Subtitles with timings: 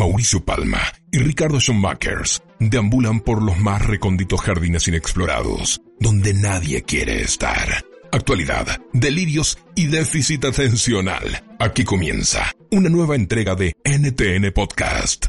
[0.00, 0.80] Mauricio Palma
[1.12, 7.84] y Ricardo Schumachers deambulan por los más recónditos jardines inexplorados, donde nadie quiere estar.
[8.10, 11.44] Actualidad, delirios y déficit atencional.
[11.58, 15.26] Aquí comienza una nueva entrega de NTN Podcast.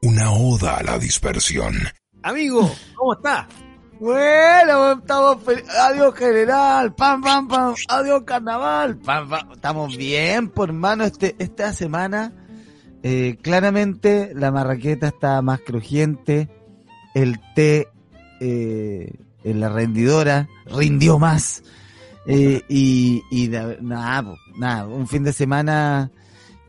[0.00, 1.74] Una oda a la dispersión.
[2.22, 3.46] Amigo, ¿cómo está?
[4.00, 5.36] Bueno, estamos
[5.82, 7.74] Adiós general, pam, pam, pam.
[7.88, 9.52] Adiós carnaval, pam, pam.
[9.52, 11.04] Estamos bien, por mano.
[11.04, 12.32] Este, esta semana,
[13.06, 16.48] eh, claramente la marraqueta está más crujiente.
[17.14, 17.88] El té
[18.40, 19.12] eh,
[19.44, 21.62] en la rendidora rindió más.
[22.26, 23.76] Eh, y, y nada,
[24.56, 26.10] nada, un fin de semana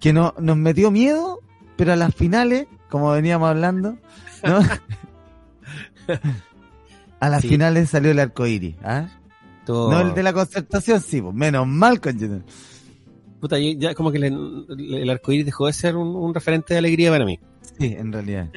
[0.02, 1.39] que no, nos metió miedo,
[1.77, 3.97] pero a las finales, como veníamos hablando,
[4.44, 4.59] ¿no?
[7.22, 9.08] A las finales salió el arco iris, ¿ah?
[9.66, 12.44] No el de la concertación, sí, pues, menos mal con
[13.45, 17.12] Puta, ya como que el, el arco iris dejó de ser un, referente de alegría
[17.12, 17.40] para mí.
[17.80, 18.49] Sí, en realidad.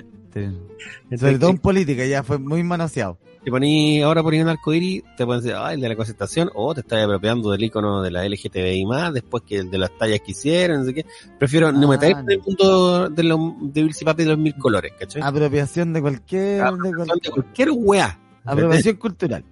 [1.14, 3.18] Sobre todo en política, ya fue muy manoseado.
[3.44, 6.48] Te poní, ahora por un arco iris, te pueden decir, ah, el de la concertación,
[6.54, 9.90] o te estás apropiando del icono de la LGTBI más, después que el de las
[9.98, 11.04] tallas que hicieron, no sé qué.
[11.38, 15.20] Prefiero no ah, meterme en el punto de los de de los mil colores, ¿cachai?
[15.20, 18.18] Apropiación de cualquier, de cualquier, de cualquier weá.
[18.46, 19.44] Apropiación cultural.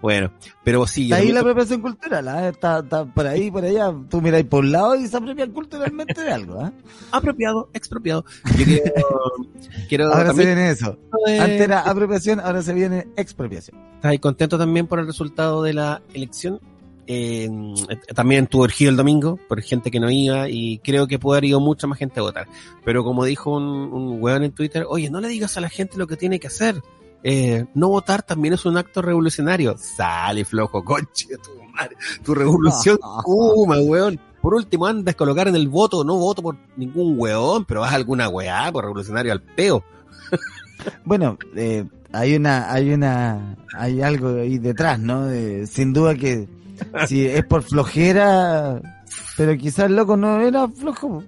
[0.00, 0.32] Bueno,
[0.64, 1.04] pero sí.
[1.04, 2.48] Está ahí la apropiación cultural, ¿eh?
[2.48, 3.94] está, está, por ahí, por allá.
[4.08, 6.64] Tú miráis por un lado y se apropian culturalmente de algo.
[6.66, 6.70] ¿eh?
[7.10, 8.24] Apropiado, expropiado.
[9.88, 10.98] quiero, ahora se viene eso.
[11.26, 13.78] Antes era apropiación, ahora se viene expropiación.
[13.96, 16.60] ¿Estás contento también por el resultado de la elección?
[17.08, 17.48] Eh,
[18.14, 21.50] también tuvo urgido el domingo por gente que no iba y creo que puede haber
[21.50, 22.46] ido mucha más gente a votar.
[22.84, 25.98] Pero como dijo un, un weón en Twitter, oye, no le digas a la gente
[25.98, 26.80] lo que tiene que hacer
[27.22, 29.76] eh, no votar también es un acto revolucionario.
[29.78, 34.18] Sale flojo, conche, tu madre, tu revolución kuma, weón.
[34.40, 37.92] Por último, andas a colocar en el voto, no voto por ningún weón, pero vas
[37.92, 39.84] a alguna weá, por revolucionario al peo.
[41.04, 45.28] bueno, eh, hay una, hay una, hay algo ahí detrás, ¿no?
[45.66, 46.48] sin duda que
[47.06, 48.80] si es por flojera,
[49.36, 51.22] pero quizás el loco no era flojo.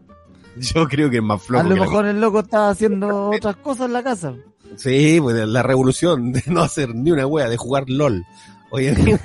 [0.57, 1.65] Yo creo que es más flojo.
[1.65, 4.35] A lo mejor el loco está haciendo otras cosas en la casa.
[4.77, 8.25] Sí, pues la revolución de no hacer ni una wea, de jugar LOL.
[8.71, 8.95] Oye,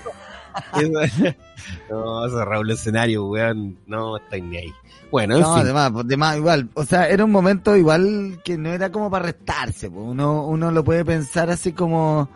[1.90, 4.74] no, ese revolucionario, weón, no está ni ahí.
[5.12, 8.92] Bueno, en no, además, además, igual, o sea, era un momento igual que no era
[8.92, 10.06] como para restarse, pues.
[10.06, 12.30] uno, uno lo puede pensar así como,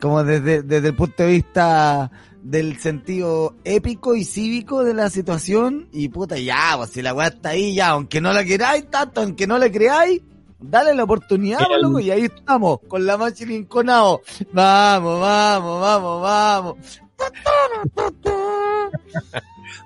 [0.00, 2.10] como desde, desde el punto de vista
[2.42, 7.28] del sentido épico y cívico de la situación y puta, ya, pues si la weá
[7.28, 10.22] está ahí, ya, aunque no la queráis tanto, aunque no la creáis,
[10.62, 14.20] Dale la oportunidad, loco, y ahí estamos, con la machilinconao.
[14.52, 16.76] Vamos, vamos, vamos, vamos.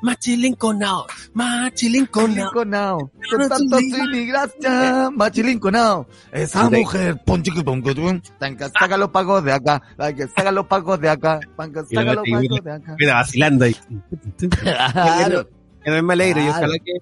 [0.03, 3.11] Machilinconao, machilinconao.
[3.31, 6.07] Con tanto y gracia, machilinconao.
[6.33, 7.43] Esa mujer, pon
[8.79, 9.83] saca los pagos de acá,
[10.37, 12.97] saca los pagos de acá, saca los pagos de acá.
[12.99, 13.77] Mira, vacilando ahí.
[14.95, 15.49] Claro.
[15.85, 16.93] Me alegro y ojalá que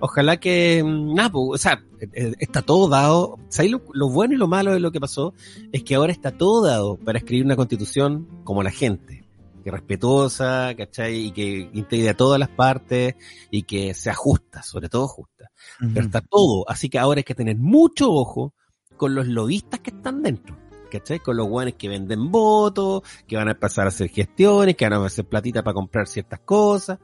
[0.00, 3.38] ojalá que, mm, nada, o sea, eh, está todo dado.
[3.48, 5.34] ¿Sabes lo, bueno y lo malo de lo que pasó?
[5.72, 9.24] Es que ahora está todo dado para escribir una constitución como la gente,
[9.64, 11.26] que respetuosa, ¿cachai?
[11.26, 13.14] Y que integre a todas las partes
[13.50, 15.50] y que sea justa, sobre todo justa.
[15.78, 18.54] Pero está todo, así que ahora hay que tener mucho ojo
[18.96, 20.56] con los lobistas que están dentro.
[20.90, 21.18] ¿cachai?
[21.18, 24.94] Con los guanes que venden votos, que van a pasar a hacer gestiones, que van
[25.00, 26.98] a hacer platita para comprar ciertas cosas,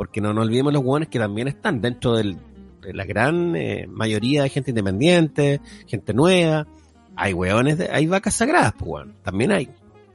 [0.00, 2.34] porque no nos olvidemos los hueones que también están dentro de
[2.90, 6.66] la gran eh, mayoría de gente independiente, gente nueva.
[7.16, 9.68] Hay hueones, hay vacas sagradas, pues también hay.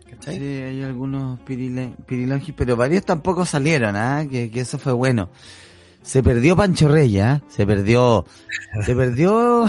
[0.10, 0.40] ¿cachai?
[0.40, 4.26] Sí, hay algunos pirilongis, pero varios tampoco salieron, ¿ah?
[4.28, 5.30] Que, eso fue bueno.
[6.02, 7.44] Se perdió Pancho Reyes, ¿ah?
[7.48, 8.26] Se perdió,
[8.84, 9.68] se perdió,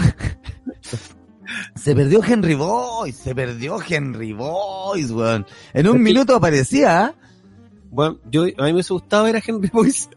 [1.75, 5.45] se perdió Henry Boy, se perdió Henry Boyce, weón.
[5.75, 7.15] En un minuto aparecía, ¿ah?
[7.89, 10.09] Bueno, yo, a mí me hubiese gustado ver a Henry Boyce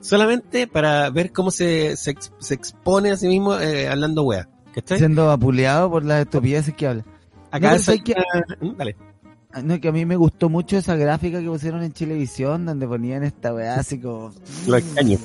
[0.00, 2.10] solamente para ver cómo se, se,
[2.54, 4.48] expone a sí mismo eh, hablando wea.
[4.84, 7.04] Siendo vapuleado por las estupideces que habla.
[7.50, 8.14] Acá no, que,
[8.60, 8.76] ¿Mm?
[8.76, 8.96] Dale.
[9.50, 12.86] Ah, no, que a mí me gustó mucho esa gráfica que pusieron en Televisión donde
[12.86, 14.30] ponían esta weá así como...
[14.66, 15.18] Lo extraño.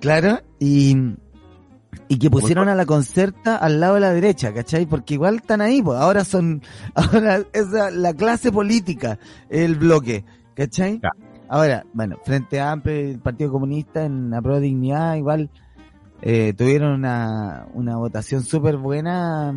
[0.00, 0.96] Claro, y,
[2.08, 4.86] y que pusieron a la concerta al lado de la derecha, ¿cachai?
[4.86, 6.62] Porque igual están ahí, pues ahora son,
[6.94, 9.18] ahora es la clase política,
[9.50, 10.24] el bloque.
[10.60, 11.00] ¿Cachai?
[11.48, 15.48] Ahora, bueno, Frente Amplio y el Partido Comunista en la prueba de dignidad igual
[16.20, 19.54] eh, tuvieron una, una votación súper buena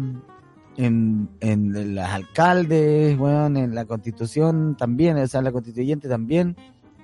[0.77, 6.55] en, en las alcaldes, bueno, en la constitución también, o sea, en la constituyente también,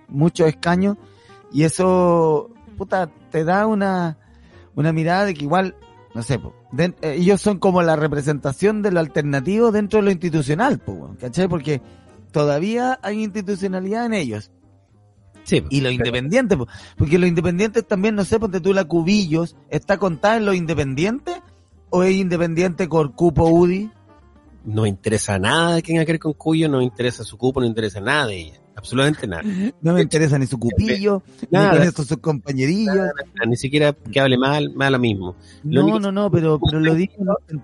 [0.07, 0.96] muchos escaños,
[1.51, 4.18] y eso, puta, te da una,
[4.75, 5.75] una mirada de que igual,
[6.16, 10.06] no sé, po, de- eh, ellos son como la representación de lo alternativo dentro de
[10.06, 11.50] lo institucional, po, ¿cachai?
[11.50, 11.81] Porque
[12.31, 14.51] todavía hay institucionalidad en ellos.
[15.43, 16.67] Sí, Y los independientes, po,
[16.97, 21.41] porque los independientes también, no sé, ponte tú la Cubillos, ¿está contada en los independientes?
[21.89, 23.89] ¿O es independiente con cupo UDI?
[24.65, 27.99] no interesa nada que tenga que ver con Cuyo, no interesa su cupo, no interesa
[27.99, 28.59] nada de ella.
[28.75, 29.43] Absolutamente nada.
[29.81, 31.21] No me interesa ni su cupillo,
[31.51, 31.79] Nada.
[31.79, 32.95] ni estos sus compañerillos.
[33.45, 35.35] Ni siquiera que hable mal, da lo mismo.
[35.63, 37.13] Lo No, no, no, pero, pero lo digo.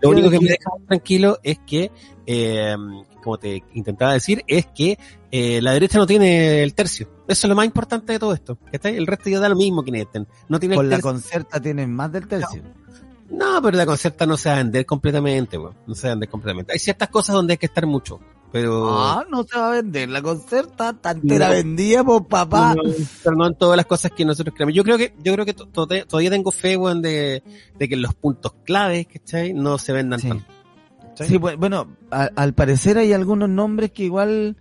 [0.02, 1.92] Lo único de que me deja tranquilo es que,
[2.26, 2.76] eh,
[3.26, 4.98] como te intentaba decir, es que
[5.32, 7.10] eh, la derecha no tiene el tercio.
[7.28, 8.58] Eso es lo más importante de todo esto.
[8.72, 8.96] ¿cachai?
[8.96, 10.28] El resto ya da lo mismo que estén.
[10.48, 12.62] No tiene con el la concerta tienen más del tercio.
[13.30, 15.74] No, pero la concerta no se va a vender completamente, weón.
[15.88, 16.72] No se va a vender completamente.
[16.74, 18.20] Hay ciertas cosas donde hay que estar mucho.
[18.52, 20.08] Pero, Ah, no se va a vender.
[20.10, 21.54] La concerta tan entera No.
[21.56, 22.76] vendida por papá.
[22.76, 22.84] no,
[23.24, 24.76] pero no en todas las cosas que nosotros creemos.
[24.76, 27.44] Yo creo que, yo creo que to- to- todavía tengo fe, weón, de,
[27.78, 29.54] de que los puntos claves, ¿cachai?
[29.54, 30.30] No se vendan Sí.
[30.30, 30.46] tanto.
[31.28, 34.58] Sí, bu- bueno, a- al parecer hay algunos nombres que igual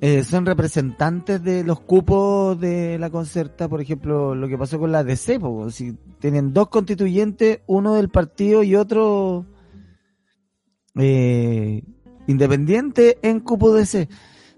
[0.00, 4.90] eh, son representantes de los cupos de la concerta, por ejemplo, lo que pasó con
[4.92, 9.46] la DC, po, si tienen dos constituyentes, uno del partido y otro
[10.96, 11.82] eh,
[12.26, 14.08] independiente en cupo DC.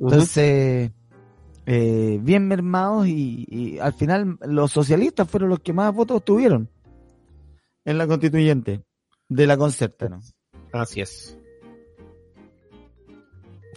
[0.00, 0.90] Entonces,
[1.66, 6.69] eh, bien mermados y, y al final los socialistas fueron los que más votos tuvieron
[7.84, 8.82] en la constituyente
[9.28, 10.20] de la concerta, ¿no?
[10.75, 11.38] Así es.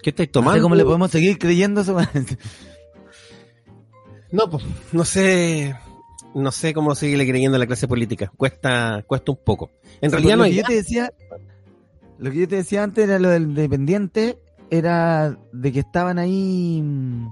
[0.01, 0.57] ¿Qué estáis No tomando?
[0.57, 1.97] sé cómo le podemos seguir creyendo eso.
[4.31, 5.75] No, pues, no sé,
[6.35, 8.31] no sé cómo seguirle creyendo a la clase política.
[8.35, 9.71] Cuesta, cuesta un poco.
[10.01, 10.55] En realidad lo no que hay.
[10.57, 11.13] yo te decía,
[12.17, 14.37] lo que yo te decía antes era lo del independiente,
[14.69, 17.27] era de que estaban ahí mm,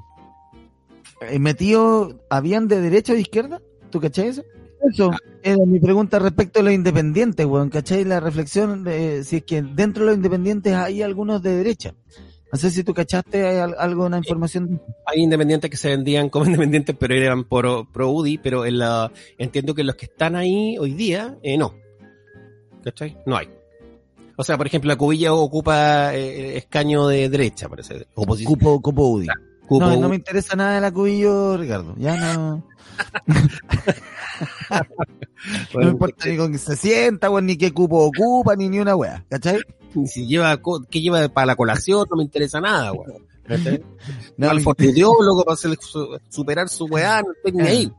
[1.30, 4.44] eh, metidos, habían de derecha o de izquierda, ¿tú cachai eso?
[4.92, 5.12] Eso
[5.44, 8.04] era mi pregunta respecto a los independientes, weón, ¿cachai?
[8.04, 11.94] La reflexión de si es que dentro de los independientes hay algunos de derecha.
[12.52, 14.82] No sé si tú cachaste hay al- algo, una información.
[15.06, 19.12] Hay independientes que se vendían como independientes, pero eran pro, pro UDI, pero en la,
[19.38, 21.74] entiendo que los que están ahí hoy día, eh, no.
[22.84, 23.18] ¿Cachai?
[23.26, 23.50] No hay.
[24.38, 28.06] O sea, por ejemplo, la cubilla ocupa eh, escaño de derecha, parece.
[28.16, 28.54] Oposición.
[28.54, 29.28] Cupo, cupo UDI.
[29.68, 31.96] Cupo no, no me interesa nada de la cubillo, Ricardo.
[31.98, 32.64] Ya no.
[35.74, 38.80] No me importa ni con que se sienta, weón, ni qué cupo ocupa, ni ni
[38.80, 39.60] una wea, ¿cachai?
[39.94, 40.60] Ni si lleva,
[40.90, 42.06] ¿qué lleva para la colación?
[42.10, 43.26] No me interesa nada, weón.
[44.38, 45.58] No, al me fotoideólogo para
[46.30, 47.94] superar su weá, no estoy ni ahí.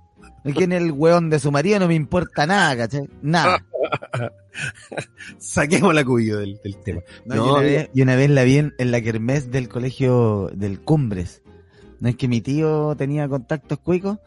[0.45, 3.09] Es que en el weón de su marido no me importa nada, ¿cachai?
[3.23, 3.65] Nada.
[5.39, 7.01] Saquemos la cubilla del, del tema.
[7.25, 9.69] No, No, y, una vez, y una vez la vi en, en la kermés del
[9.69, 11.43] colegio del Cumbres.
[12.01, 14.19] No es que mi tío tenía contactos cuicos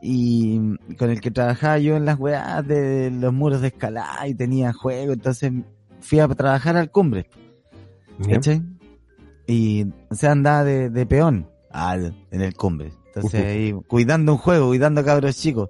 [0.00, 0.58] y
[0.96, 4.72] con el que trabajaba yo en las weas de los muros de escalada y tenía
[4.72, 5.52] juego, entonces
[6.00, 7.26] fui a trabajar al Cumbres.
[8.28, 8.62] ¿cachai?
[9.46, 12.92] Y, o sea, andaba de, de peón al, en el cumbre.
[13.06, 15.68] Entonces ahí, cuidando un juego, cuidando cabros chicos.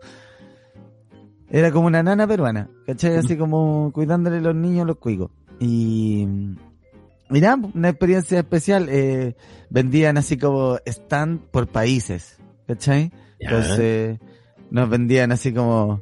[1.49, 3.17] Era como una nana peruana, ¿cachai?
[3.17, 5.31] Así como cuidándole los niños los cuicos.
[5.61, 6.27] Y,
[7.29, 8.89] mira, una experiencia especial.
[8.91, 9.37] Eh,
[9.71, 13.11] vendían así como stand por países, ¿cachai?
[13.41, 13.49] Ya.
[13.51, 14.19] Entonces
[14.71, 16.01] nos vendían así como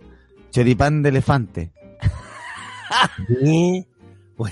[0.50, 1.72] choripán de elefante.
[3.42, 3.86] Sí.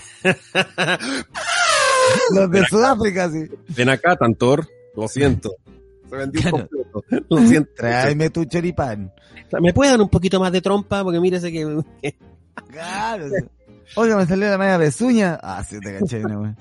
[2.35, 3.45] Los de Sudáfrica, sí.
[3.77, 4.67] Ven acá, Tantor.
[4.97, 5.51] Lo siento.
[6.09, 6.57] Se vendió Claro.
[6.69, 7.05] completo.
[7.29, 7.71] Lo siento.
[7.77, 9.13] Tráeme tu choripán.
[9.61, 11.03] ¿Me puede dar un poquito más de trompa?
[11.03, 12.15] Porque mírese que-
[12.71, 13.27] Claro.
[13.97, 15.39] Oiga, me salió la media pezuña.
[15.43, 16.53] Ah, sí, te caché, no, güey.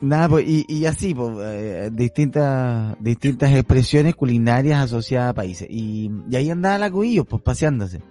[0.00, 5.66] Nada, pues, y, y así, pues, eh, distintas, distintas expresiones culinarias asociadas a países.
[5.70, 8.02] Y, y ahí andaba la cubillo, pues, paseándose.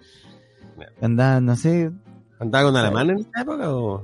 [1.02, 1.92] Andaba, no sé,
[2.40, 4.04] ¿Andaba con alemán en esa época o...?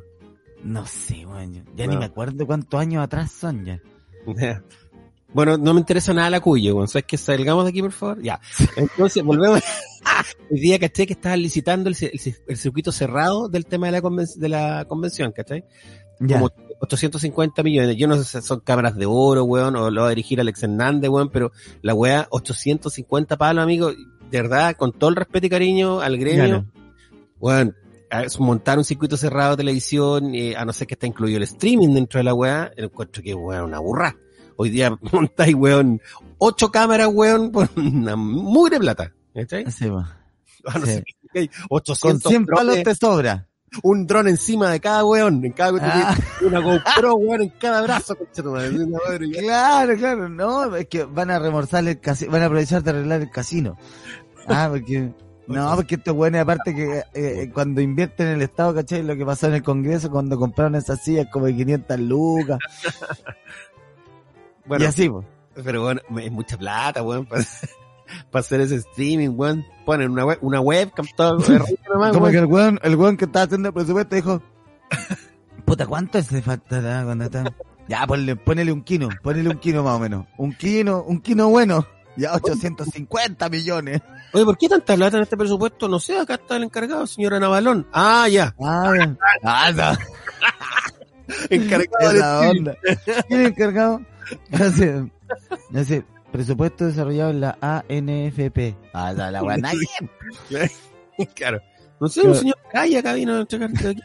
[0.64, 1.30] no sé, yo
[1.76, 1.92] Ya No.
[1.92, 3.82] ni me acuerdo cuántos años atrás son ya.
[5.34, 6.88] Bueno, no me interesa nada la cuya, bueno.
[6.88, 8.22] ¿Sabes que salgamos de aquí, por favor?
[8.22, 8.40] Ya.
[8.78, 9.62] Entonces, volvemos.
[10.52, 11.08] Hoy día, ¿cachai?
[11.08, 14.86] Que estaban licitando el, el- el circuito cerrado del tema de la, conven- de la
[14.88, 15.64] convención, ¿cachai?
[16.20, 16.36] Ya.
[16.36, 17.96] Como 850 millones.
[17.98, 20.64] Yo no sé si son cámaras de oro, weón, o lo va a dirigir Alex
[20.64, 23.92] Hernández, weón, pero la weá, 850 palos, amigo.
[23.92, 26.66] De verdad, con todo el respeto y cariño al gremio, Claro.
[27.40, 27.76] weón,
[28.40, 31.94] montar un circuito cerrado de televisión, eh, a no ser que está incluido el streaming
[31.94, 34.16] dentro de la weá, encuentro que weón, una burra.
[34.58, 36.02] Hoy día montáis, weón,
[36.38, 39.12] ocho cámaras, weón, por una mugre plata.
[39.34, 39.66] ¿cachai?
[40.64, 41.04] No Sí.
[41.36, 43.48] hay Con 800 100 palos te sobra.
[43.82, 46.16] un dron encima de cada weón, en cada Ah.
[46.42, 48.16] una GoPro, weón, en cada brazo.
[49.40, 53.22] Claro, claro, no, es que van a remorzar el casino, van a aprovechar de arreglar
[53.22, 53.78] el casino.
[54.48, 55.12] Ah, porque
[55.48, 59.04] No, porque estos buenos, aparte que eh, cuando invierten en el Estado, ¿cachai?
[59.04, 62.60] Lo que pasó en el Congreso cuando compraron esas sillas como de 500 lucas.
[64.66, 65.26] Bueno, y así, pues.
[65.64, 67.44] pero bueno, es mucha plata, weón, para,
[68.32, 69.66] para hacer ese streaming, weón.
[69.86, 71.38] Ponen una, web, una webcam, todo,
[71.88, 72.32] Como weón.
[72.32, 74.42] que el weón, el weón que estaba haciendo el presupuesto dijo,
[75.66, 77.44] puta, ¿cuánto se faltará cuando está?
[77.88, 80.26] Ya, ponle, ponele un kino, ponele un kino más o menos.
[80.38, 81.86] Un kino, un kino bueno.
[82.16, 84.02] Ya 850 millones.
[84.34, 85.88] Oye, ¿por qué tanta plata en este presupuesto?
[85.88, 87.88] No sé, acá está el encargado, señora Navalón.
[87.92, 88.54] Ah, ya.
[88.62, 89.16] Ah, ya.
[89.44, 89.98] ah, no.
[91.50, 92.78] Encargado de onda.
[93.28, 94.02] ¿Quién es encargado?
[95.72, 98.76] No sé, presupuesto desarrollado en la ANFP.
[98.94, 99.88] Ah, la, la nadie.
[101.36, 101.60] Claro.
[102.00, 104.02] No sé, un señor calle acá vino a entregarte aquí.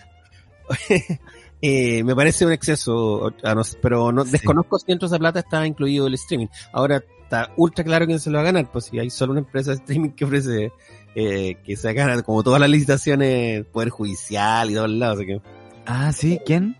[1.60, 4.30] Eh, me parece un exceso, a no- pero no, Sí.
[4.30, 6.46] desconozco si dentro de esa plata está incluido el streaming.
[6.72, 9.40] Ahora está ultra claro quién se lo va a ganar, pues si hay solo una
[9.40, 10.70] empresa de streaming que ofrece
[11.16, 15.16] eh, que se gana como todas las licitaciones, poder judicial y todos lados.
[15.18, 15.40] así que-
[15.84, 16.76] Ah, sí, ¿quién?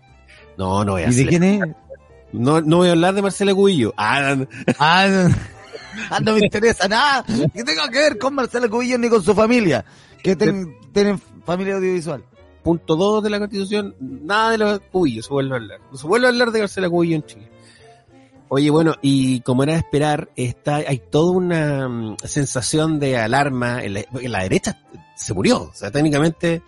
[0.57, 1.61] no, no voy a ¿Y de hacer- quién es?
[2.31, 3.93] No, no voy a hablar de Marcela Cubillo.
[3.97, 4.35] Ah,
[4.79, 5.35] Ah, no,
[6.11, 9.33] Ah, no me interesa nada que tenga que ver con Marcelo Cubillo ni con su
[9.33, 9.83] familia,
[10.23, 12.23] que ten- tienen familia audiovisual.
[12.63, 15.79] punto 2 de la constitución, nada de los cubillos se vuelve a hablar.
[15.91, 17.49] No se vuelve a hablar de Marcela Cubillo en Chile.
[18.49, 23.83] Oye, bueno, y como era de esperar, está, hay toda una mm, sensación de alarma.
[23.83, 24.79] En la, en la derecha
[25.15, 25.63] se murió.
[25.63, 26.61] O sea, técnicamente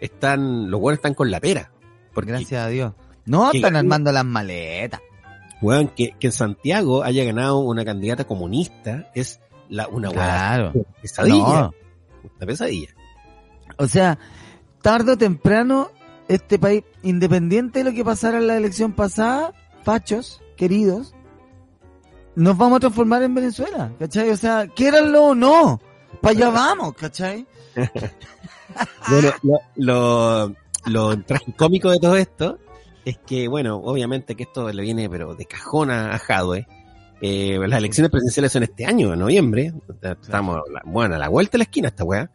[0.00, 1.70] están, los buenos están con la pera.
[2.14, 2.92] Porque, Gracias a Dios.
[3.26, 5.00] No, Que- están armando las maletas.
[5.62, 10.72] weón, que, que en Santiago haya ganado una candidata comunista es la, una Claro.
[11.02, 11.36] pesadilla.
[11.36, 11.74] No.
[12.36, 12.88] Una pesadilla.
[13.78, 14.18] O sea,
[14.82, 15.90] tarde o temprano,
[16.28, 19.52] este país, independiente de lo que pasara en la elección pasada,
[19.82, 21.14] fachos, queridos,
[22.36, 24.30] nos vamos a transformar en Venezuela, ¿cachai?
[24.30, 25.80] O sea, quieranlo o no,
[26.20, 27.46] para allá vamos, ¿cachai?
[29.08, 30.54] Bueno, lo, lo,
[30.86, 32.58] lo tragicómico de todo esto
[33.06, 36.66] es que, bueno, obviamente que esto le viene, pero de cajón a, Jadwe.
[37.22, 39.72] Eh, las elecciones presidenciales son este año, en noviembre.
[40.02, 42.30] Estamos, bueno, a la vuelta de la esquina esta weá.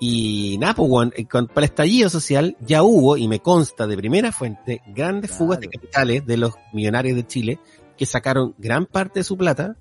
[0.00, 3.86] Y nada, pues, weón, eh, con- para el estallido social ya hubo, y me consta
[3.88, 5.44] de primera fuente, grandes Claro.
[5.44, 7.58] fugas de capitales de los millonarios de Chile
[7.96, 9.74] que sacaron gran parte de su plata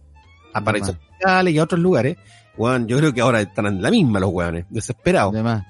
[0.53, 2.17] a paraísos fiscales y a otros lugares.
[2.57, 5.33] Weón, yo creo que ahora están en la misma los weones, desesperados.
[5.35, 5.65] Además.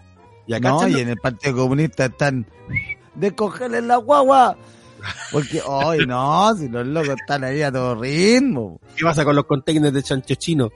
[0.46, 2.48] Y acá No, y en el Partido Comunista están
[3.18, 4.58] descongelen la guagua.
[5.32, 8.80] Porque, hoy no, si los locos están ahí a todo ritmo.
[8.96, 10.70] ¿Qué pasa con los containers de chancho chino?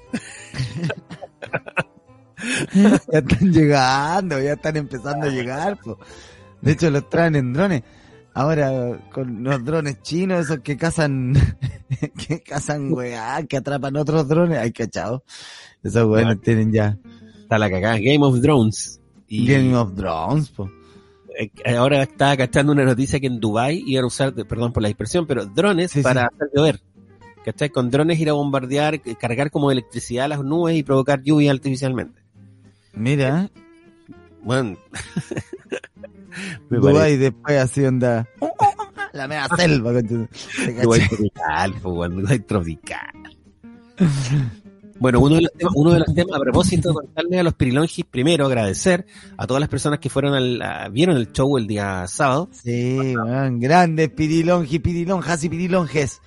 [3.12, 5.78] Ya están llegando, ya están empezando a llegar.
[5.78, 6.00] po.
[6.62, 7.84] De hecho, los traen en drones.
[8.34, 11.34] Ahora, con los drones chinos, esos que cazan,
[12.28, 14.58] que cazan weá, que atrapan otros drones.
[14.58, 15.24] Ay, cachao.
[15.84, 16.98] Esos weones tienen ya
[17.52, 19.02] Está la cagada, Game of Thrones.
[19.28, 20.70] Y Game of Drones, po.
[21.38, 24.88] Eh, ahora estaba cachando una noticia que en Dubai iban a usar, perdón por la
[24.90, 26.82] dispersión, pero drones Sí, para hacer llover.
[27.46, 27.70] ¿Cachai?
[27.70, 31.52] Con drones ir a bombardear, eh, cargar como electricidad a las nubes y provocar lluvia
[31.52, 32.22] artificialmente.
[32.94, 33.50] Mira,
[34.44, 34.78] Bueno,
[36.70, 38.28] Dubai después así onda.
[39.14, 40.28] La mega selva, concha-
[40.66, 41.18] ¿te parece Dubái cachai?
[41.18, 43.12] tropical, Dubái tropical.
[45.02, 47.54] Bueno, uno de los temas, uno de los temas, a propósito de contarle a los
[47.56, 49.06] pirilongis, primero agradecer
[49.36, 53.16] a todas las personas que fueron al, a- vieron el show el día sábado, Sí,
[53.18, 56.22] weón, grandes pirilonji, pirilonjas y pirilonjes.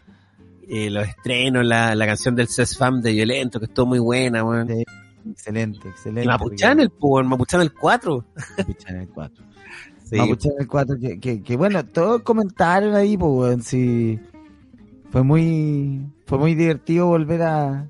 [0.69, 4.67] eh, los estrenos, la, la canción del CESFAM de Violento, que estuvo muy buena, weón.
[4.69, 4.85] Sí,
[5.31, 6.25] Excelente, excelente.
[6.25, 6.91] Y Mapuchan el,
[7.25, 8.27] Mapuchan el 4.
[8.59, 9.45] Mapuchan el 4.
[10.05, 14.21] Sí, Mapuchan el 4, que, que, que bueno, todos comentaron ahí, pues, weón, sí.
[15.11, 17.89] Fue muy, fue muy divertido volver a,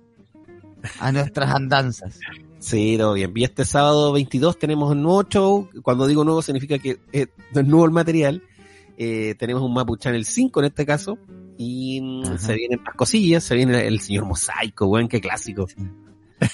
[1.01, 2.19] a nuestras andanzas.
[2.59, 3.33] sí, todo bien.
[3.35, 5.69] Y este sábado 22 tenemos un nuevo show.
[5.83, 8.43] Cuando digo nuevo significa que eh, es nuevo el material.
[8.97, 11.19] Eh, tenemos un Mapuchan el 5 en este caso.
[11.57, 12.39] Y mm, Ajá.
[12.39, 13.45] se vienen más cosillas.
[13.45, 15.67] Se viene el señor Mosaico, weón, qué clásico.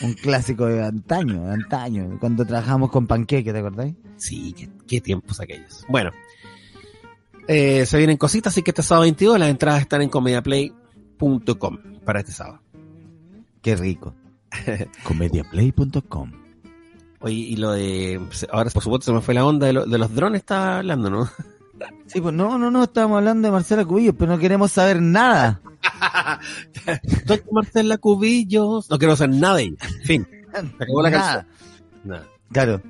[0.03, 3.97] Un clásico de antaño, de antaño, cuando trabajamos con Panqueque, ¿te acordáis?
[4.17, 5.85] Sí, qué, qué tiempos aquellos.
[5.89, 6.13] Bueno,
[7.49, 12.21] eh, se vienen cositas, así que este sábado 22 las entradas están en comediaplay.com para
[12.21, 12.61] este sábado.
[13.61, 14.15] Qué rico.
[15.05, 16.33] Comediaplay.com
[17.21, 18.19] Oye, y lo de.
[18.51, 21.11] Ahora, por supuesto, se me fue la onda de, lo- de los drones, estaba hablando,
[21.11, 21.29] ¿no?
[22.07, 25.61] Sí, pues no, no, no, estábamos hablando de Marcela Cubillos, pero no queremos saber nada.
[27.53, 28.89] Marcela Cubillos.
[28.91, 29.77] No quiero hacer nada de ella.
[30.01, 31.23] En fin, se acabó la Nada.
[31.33, 31.47] canción.
[32.05, 32.27] Nada.
[32.53, 32.83] Claro.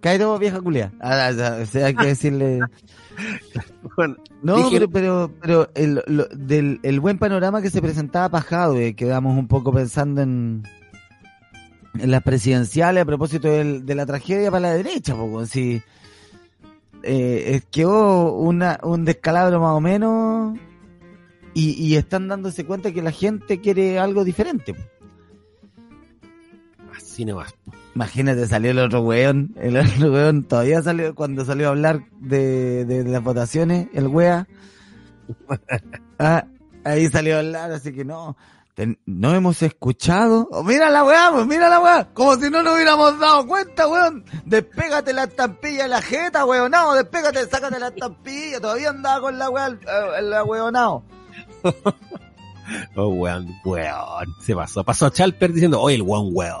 [0.00, 0.92] Cairo, vieja culia.
[1.00, 1.30] Ah,
[1.60, 2.60] o sea, hay que decirle.
[3.96, 8.28] Bueno, No, Dije- pero, pero, pero el, lo- del el buen panorama que se presentaba
[8.28, 10.62] para Jadwe, quedamos un poco pensando en.
[11.98, 15.82] En las presidenciales a propósito del- de la tragedia para la derecha, poco si
[17.02, 20.58] eh, es que hubo una, un descalabro más o menos
[21.54, 24.74] y, y están dándose cuenta que la gente quiere algo diferente.
[26.96, 27.54] Así nomás.
[27.94, 32.84] Imagínate, salió el otro weón, el otro weón todavía salió, cuando salió a hablar de,
[32.84, 34.46] de las votaciones, el wea,
[36.18, 36.44] ah,
[36.84, 38.36] ahí salió a hablar, así que no,
[38.78, 42.62] ten- no hemos escuchado, oh, mira la weá, pues mira la weá, como si no
[42.62, 47.80] nos hubiéramos dado cuenta, weón, despégate la estampilla de la jeta, weón, no, despégate, sácate
[47.80, 49.76] la estampilla, todavía andaba con la weá,
[50.22, 51.02] la weonao.
[52.96, 54.28] Oh, weón, weón.
[54.42, 54.84] Se pasó.
[54.84, 56.58] Pasó a Chalper diciendo, oye, el weón, weón.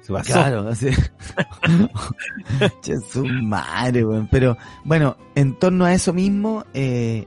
[0.00, 0.32] Se pasó.
[0.32, 0.90] Claro, así.
[2.82, 4.28] che, su madre, weón.
[4.30, 7.26] Pero, bueno, en torno a eso mismo, eh,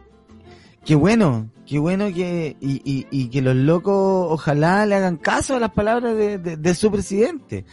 [0.86, 5.56] qué bueno, qué bueno que, y, y, y que los locos ojalá le hagan caso
[5.56, 7.66] a las palabras de, de, de su presidente.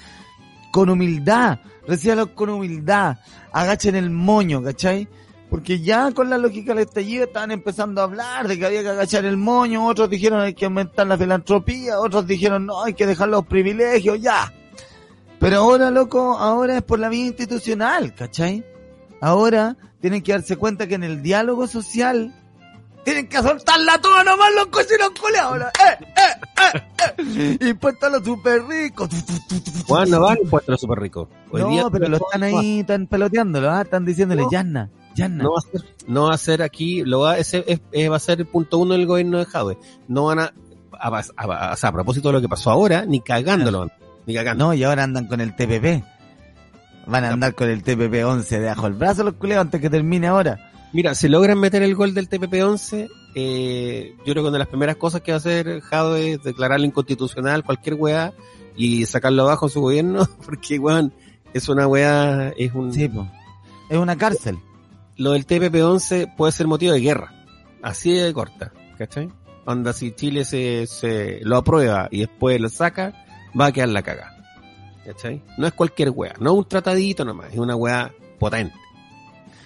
[0.72, 3.16] Con humildad, recíbalo con humildad,
[3.52, 5.08] agachen el moño, ¿cachai?
[5.50, 8.90] Porque ya con la lógica del estallido estaban empezando a hablar de que había que
[8.90, 13.04] agachar el moño, otros dijeron hay que aumentar la filantropía, otros dijeron no, hay que
[13.04, 14.54] dejar los privilegios, ya.
[15.40, 18.64] Pero ahora, loco, ahora es por la vía institucional, ¿cachai?
[19.20, 22.32] Ahora tienen que darse cuenta que en el diálogo social
[23.04, 25.62] tienen que soltarla toda nomás los cocinos culeados.
[25.62, 26.80] ¡Eh, eh,
[27.18, 27.68] eh, eh!
[27.68, 29.08] Impuesto a los super ricos.
[29.88, 31.28] Weón, no van impuestos súper rico.
[31.50, 33.82] Hoy día- No, pero lo están ahí, están peloteándolo, ¿ah?
[33.82, 34.50] Están diciéndole, No.
[34.50, 35.42] Yanna, Yanna.
[35.44, 38.16] No va a ser, no va a ser aquí, lo va, ese es- es- va
[38.16, 39.78] a ser el punto uno del gobierno de Jadwe.
[40.08, 40.52] No van a,
[40.92, 43.88] a, a- a- a propósito de lo que pasó ahora, ni cagándolo,
[44.26, 44.66] ni cagando.
[44.66, 46.04] No, y ahora andan con el TPP.
[47.06, 50.28] Van a andar con el TPP 11 debajo el brazo los culeados antes que termine
[50.28, 50.69] ahora.
[50.92, 54.68] Mira, si logran meter el gol del TPP-11, eh, yo creo que una de las
[54.68, 58.32] primeras cosas que va a hacer Jadwe es declararlo inconstitucional, cualquier weá,
[58.76, 61.12] y sacarlo abajo de su gobierno, porque weón,
[61.54, 63.26] es una weá, es un, Sí, pues.
[63.88, 64.58] Es una cárcel.
[65.16, 67.32] lo del TPP-11 puede ser motivo de guerra.
[67.82, 69.30] Así de corta, ¿cachai?
[69.66, 73.14] Onda, si Chile se, se lo aprueba y después lo saca,
[73.58, 74.36] va a quedar la caga.
[75.04, 75.42] ¿Cachai?
[75.56, 78.74] No es cualquier wea, no un tratadito nomás, es una wea potente.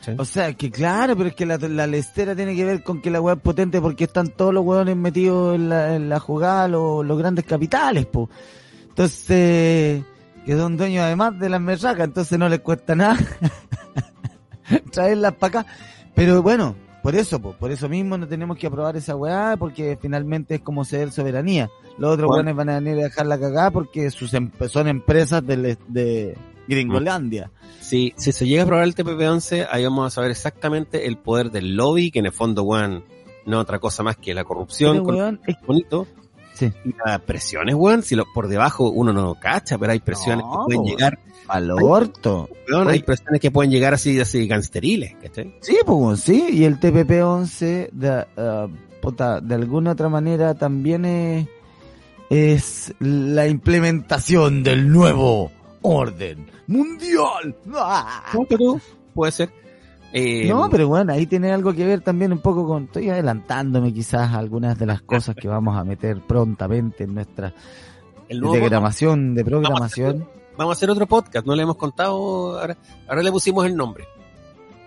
[0.05, 0.17] ¿Cachai?
[0.19, 3.11] O sea, que claro, pero es que la, la lestera tiene que ver con que
[3.11, 6.69] la weá es potente porque están todos los hueones metidos en la, en la jugada,
[6.69, 8.29] los, los grandes capitales, po.
[8.89, 10.05] Entonces,
[10.47, 13.19] que son dueños además de las merracas, entonces no les cuesta nada
[14.93, 15.73] traerlas para acá.
[16.15, 19.99] Pero bueno, por eso, po, por eso mismo no tenemos que aprobar esa weá, porque
[20.01, 21.69] finalmente es como ceder soberanía.
[21.99, 22.51] Los otros Bueno.
[22.51, 26.37] hueones van a venir a dejar la cagada porque sus em- son empresas de, de
[26.69, 27.51] Gringolandia.
[27.81, 31.51] Si, si se llega a aprobar el TPP-11, ahí vamos a saber exactamente el poder
[31.51, 33.05] del lobby, que en el fondo, weón,
[33.47, 36.07] no otra cosa más que la corrupción, Pero, con weón, es- bonito.
[36.55, 36.71] Sí.
[36.85, 40.53] Y las presiones, weón, si lo, por debajo uno no cacha, pero hay presiones No,
[40.69, 42.49] que pueden llegar, al orto.
[42.71, 45.53] weón, hay presiones que pueden llegar así, así gangsteriles, ¿cachai?
[45.61, 48.25] Sí, pues sí, y el TPP-11 de,
[49.03, 51.49] puta, de alguna otra manera también es,
[52.31, 55.51] es la implementación del nuevo
[55.85, 57.55] orden mundial.
[57.75, 58.25] ¡Ah!
[58.33, 58.81] No, pero
[59.15, 59.51] puede ser.
[60.13, 63.93] Eh, No, pero bueno, ahí tiene algo que ver también un poco con, estoy adelantándome
[63.93, 67.53] quizás a algunas de las cosas que vamos a meter prontamente en nuestra
[68.29, 70.29] diagramación de programación.
[70.57, 74.05] vamos a hacer otro podcast, no le hemos contado, ahora, ahora le pusimos el nombre.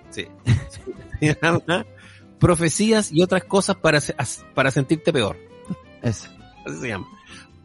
[0.10, 0.27] Sí.
[2.39, 3.99] Profecías y otras cosas para,
[4.53, 5.38] para sentirte peor.
[6.01, 6.29] Eso.
[6.65, 7.07] Así se llama.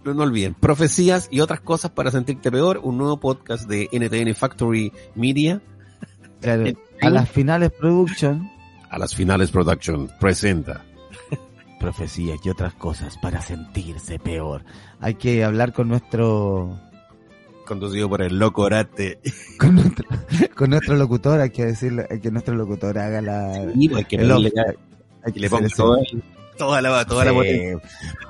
[0.05, 0.55] No, no olviden.
[0.55, 5.61] Profecías y otras cosas para sentirte peor, un nuevo podcast de NTN Factory Media.
[6.41, 6.65] Claro,
[7.01, 8.51] a las finales production,
[8.91, 10.85] A las finales Production presenta.
[11.81, 14.65] profecías y otras cosas para sentirse peor.
[15.01, 16.79] Hay que hablar con nuestro
[17.65, 19.21] Conducido por el loco Orate.
[19.59, 20.09] con nuestro,
[20.55, 24.17] con nuestro locutor, hay que decirle, hay que nuestro locutor haga la Y pues, que
[24.17, 24.53] el le,
[25.25, 25.69] hay que le ponga
[26.59, 27.37] toda la, toda la Sí.
[27.37, 27.79] potencia.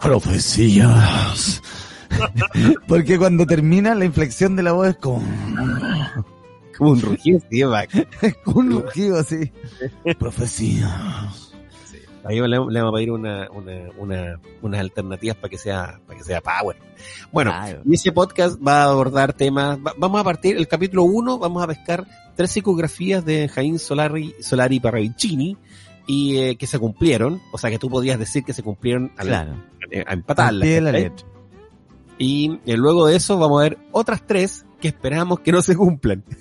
[0.00, 1.62] Profecías.
[2.86, 5.22] Porque cuando termina la inflexión de la voz es como,
[6.76, 7.62] Como un rugido, sí,
[8.22, 9.50] es como un rugido así.
[10.18, 11.48] Profecías.
[12.24, 16.16] Ahí le, le vamos a pedir una, una, una, unas alternativas para que sea, para
[16.18, 16.76] que sea power.
[17.32, 17.82] Bueno, Claro.
[17.84, 21.62] y ese podcast va a abordar temas, va- vamos a partir, el capítulo 1, vamos
[21.64, 22.06] a pescar
[22.36, 25.56] tres psicografías de Jaime Solari, Solari Parravicini,
[26.06, 29.24] y eh, que se cumplieron, o sea que tú podías decir que se cumplieron a,
[29.24, 29.54] la- Claro.
[29.90, 30.62] eh, a empatarlas.
[30.62, 31.02] pie de la ¿cachai?
[31.04, 31.26] letra.
[32.18, 35.76] Y eh, luego de eso vamos a ver otras tres que esperamos que no se
[35.76, 36.22] cumplan.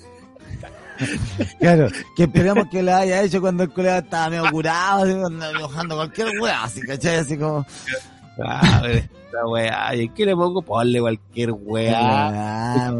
[1.58, 6.38] Claro, que esperamos que la haya hecho cuando el colega estaba medio curado, dibujando cualquier
[6.40, 7.16] weá, así, ¿cachai?
[7.16, 7.66] Así como,
[8.44, 9.96] Ah, esta weá.
[9.96, 10.62] ¿Y qué le pongo?
[10.62, 12.92] Ponle cualquier weá.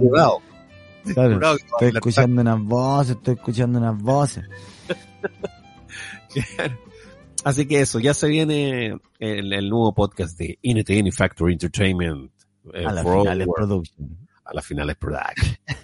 [1.14, 1.40] Claro.
[1.44, 4.44] A Estoy escuchando unas voces, estoy escuchando unas voces.
[7.44, 12.30] Así que eso, ya se viene el, el nuevo podcast de NTN Factory Entertainment.
[12.72, 14.16] eh, A las finales production.
[14.44, 15.56] A las finales production.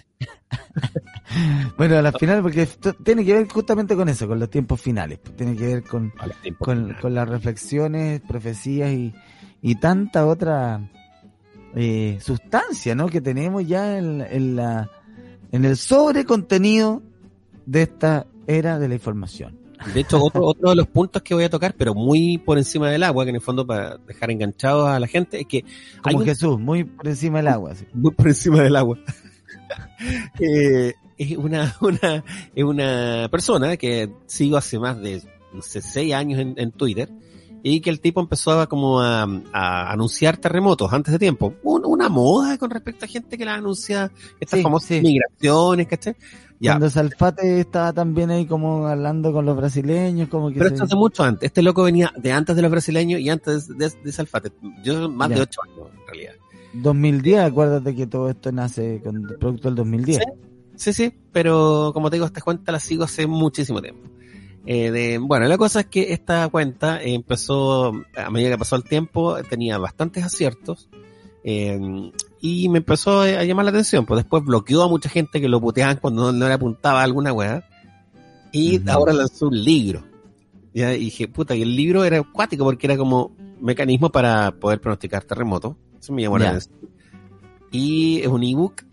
[1.77, 4.81] Bueno, a la final, porque esto tiene que ver justamente con eso, con los tiempos
[4.81, 5.19] finales.
[5.37, 6.11] Tiene que ver con,
[6.59, 6.97] finales.
[6.99, 9.13] con las reflexiones, profecías y,
[9.61, 10.89] y tanta otra
[11.75, 13.07] eh, sustancia, ¿no?
[13.07, 14.89] Que tenemos ya en, en la,
[15.51, 17.03] en el sobre contenido
[17.65, 19.58] de esta era de la información.
[19.93, 22.89] De hecho, otro, otro de los puntos que voy a tocar, pero muy por encima
[22.89, 25.63] del agua, que en el fondo para dejar enganchados a la gente, es que
[26.03, 27.71] hay Como un- Jesús, muy por encima del agua.
[27.71, 27.85] así.
[27.93, 28.97] muy por encima del agua.
[30.39, 32.23] Eh, es una, una,
[32.55, 35.21] es una persona que sigo hace más de,
[35.53, 37.09] no sé, seis años en, en Twitter,
[37.61, 41.53] y que el tipo empezó a como a, a anunciar terremotos antes de tiempo.
[41.63, 45.01] Un- una moda con respecto a gente que la anuncia, estas Sí, famosas sí.
[45.01, 46.15] migraciones, ¿cachai?
[46.61, 50.73] Ya, Cuando Salfate estaba también ahí como hablando con los brasileños, como que pero se-
[50.75, 51.47] esto hace mucho antes.
[51.47, 54.51] Este loco venía de antes de los brasileños y antes de, de Salfate.
[54.83, 55.35] Yo más Ya.
[55.35, 56.33] de ocho años, en realidad.
[56.73, 60.19] 2010, acuérdate que todo esto nace con el producto del 2010.
[60.75, 64.09] Sí, sí, pero como te digo, esta cuenta la sigo hace muchísimo tiempo.
[64.65, 68.83] Eh, de, bueno, la cosa es que esta cuenta empezó, a medida que pasó el
[68.83, 70.89] tiempo, tenía bastantes aciertos
[71.43, 71.79] eh,
[72.41, 74.05] y me empezó a llamar la atención.
[74.05, 77.03] Pues después bloqueó a mucha gente que lo puteaban cuando no, no le apuntaba a
[77.03, 77.63] alguna weá
[78.51, 80.03] y ahora lanzó un libro.
[80.73, 84.79] Ya, y dije, puta, y el libro era acuático porque era como mecanismo para poder
[84.79, 85.75] pronosticar terremotos.
[85.99, 86.75] Eso me llamó la atención.
[87.71, 88.83] Y es un ebook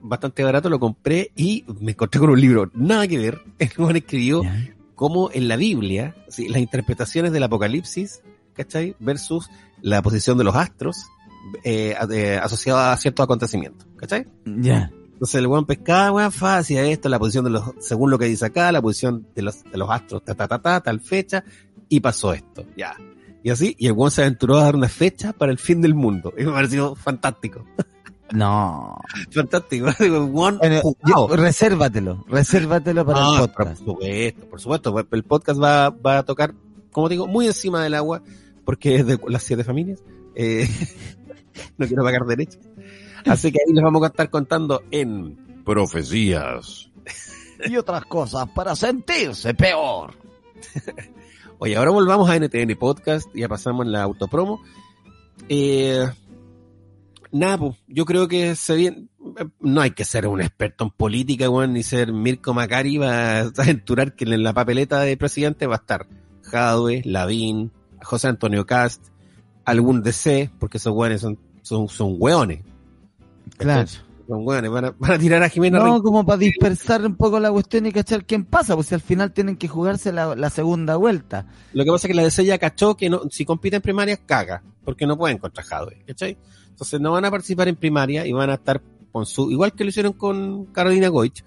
[0.00, 3.40] bastante barato, lo compré y me encontré con un libro, nada que ver.
[3.58, 4.74] El weón escribió Ya.
[4.94, 8.22] cómo en la Biblia, sí, las interpretaciones del Apocalipsis,
[8.54, 8.94] ¿cachai?
[9.00, 9.48] Versus
[9.80, 10.96] la posición de los astros
[11.64, 14.26] eh, a- eh, asociada a ciertos acontecimientos, ¿cachai?
[14.44, 14.90] Ya.
[15.12, 18.46] Entonces el weón pescaba, weón, fácil esto, la posición de los, según lo que dice
[18.46, 21.44] acá, la posición de los, de los astros, ta, ta, ta, ta, tal fecha,
[21.88, 22.96] y pasó esto, ya.
[23.44, 25.94] Y así, y el weón se aventuró a dar una fecha para el fin del
[25.94, 26.32] mundo.
[26.38, 27.64] Y me pareció fantástico.
[28.32, 28.98] No.
[29.30, 29.88] Fantástico.
[30.00, 33.82] Weón, Bueno, yo- resérvatelo, resérvatelo para No, el podcast.
[33.82, 35.06] Por supuesto, por supuesto.
[35.12, 36.54] El podcast va, va a tocar,
[36.92, 38.22] como digo, muy encima del agua,
[38.64, 40.02] porque es de las siete familias.
[40.34, 40.66] Eh,
[41.78, 42.60] no quiero pagar derechos.
[43.26, 46.90] Así que ahí les vamos a estar contando en Profecías.
[47.64, 50.14] Y otras cosas para sentirse peor.
[51.58, 54.60] Oye, ahora volvamos a NTN Podcast, ya pasamos en la autopromo.
[55.48, 56.04] Eh,
[57.30, 59.08] nada, pues, yo creo que se viene,
[59.60, 63.40] no hay que ser un experto en política, weón, ni ser Mirko Macari va a
[63.40, 66.06] aventurar que en la papeleta de presidente va a estar
[66.42, 67.72] Jadwe, Lavín,
[68.02, 69.08] José Antonio Cast,
[69.64, 72.60] algún DC, porque esos weones son, son, son weones.
[73.56, 73.86] Claro.
[74.28, 76.02] Son weones, van a, van a tirar a Jimena No, Rincón.
[76.02, 79.32] como para dispersar un poco la cuestión y cachar quién pasa, pues si al final
[79.32, 81.46] tienen que jugarse la, la segunda vuelta.
[81.72, 84.16] Lo que pasa es que la DC ya cachó que no, si compite en primaria,
[84.16, 86.38] caga, porque no pueden contra Jadwe, ¿cachai?
[86.68, 89.84] Entonces no van a participar en primaria y van a estar con su, igual que
[89.84, 91.44] lo hicieron con Carolina Goich,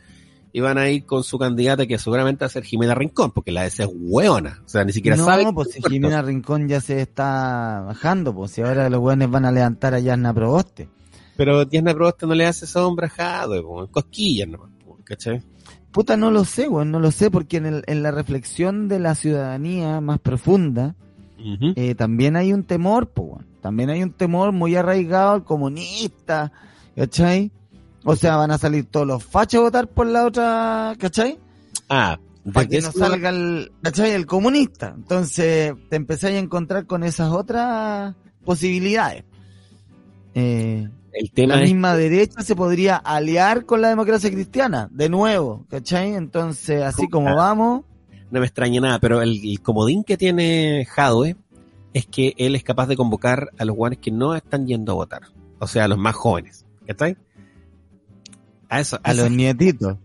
[0.55, 3.51] y van a ir con su candidata que seguramente va a ser Jimena Rincón, porque
[3.51, 5.51] la DC es hueona, o sea, ni siquiera no, sabe.
[5.53, 9.51] pues si Jimena Rincón ya se está bajando, pues si ahora los buenos van a
[9.51, 10.87] levantar a Yasna Proboste.
[11.35, 14.69] Pero Diana Proboste no le hace sombra po, en cosquillas nomás,
[15.03, 15.43] ¿cachai?
[15.91, 18.99] Puta, no lo sé, weón, no lo sé, porque en, el, en la reflexión de
[18.99, 20.95] la ciudadanía más profunda,
[21.75, 23.45] eh, también hay un temor, pues, weón.
[23.59, 26.53] También hay un temor muy arraigado al comunista,
[26.95, 27.51] ¿cachai?
[28.05, 31.39] O sea, van a salir todos los fachos a votar por la otra, ¿cachai?
[31.89, 32.17] Ah,
[32.53, 34.11] Para ¿de que no salga el, ¿cachai?
[34.11, 34.93] El comunista.
[34.95, 38.13] Entonces, te empezáis a encontrar con esas otras
[38.43, 39.23] posibilidades.
[40.35, 45.09] Eh, el tema la es misma derecha se podría aliar con la democracia cristiana, de
[45.09, 46.13] nuevo, ¿cachai?
[46.13, 47.35] Entonces, así como Ah.
[47.35, 47.85] vamos,
[48.29, 51.37] no me extraña nada, pero el, el comodín que tiene Jadwe
[51.93, 54.95] es que él es capaz de convocar a los guanes que no están yendo a
[54.95, 55.21] votar.
[55.59, 56.65] O sea, a los más jóvenes.
[56.85, 57.15] ¿Cachai?
[58.75, 59.97] A eso, a los nietitos,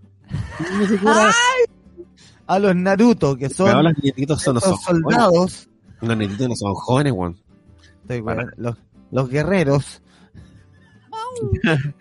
[2.47, 5.69] a los Naruto, que Pero son los nietitos son, no son los soldados, jóvenes.
[6.01, 7.37] Los nietitos no son jóvenes, weón.
[8.03, 8.43] estoy Para.
[8.43, 8.77] weón, los,
[9.11, 10.03] los guerreros,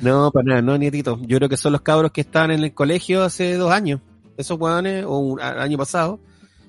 [0.00, 1.18] No, para nada, no nietitos.
[1.22, 4.00] Yo creo que son los cabros que estaban en el colegio hace dos años.
[4.36, 6.20] Esos weones, o un año pasado,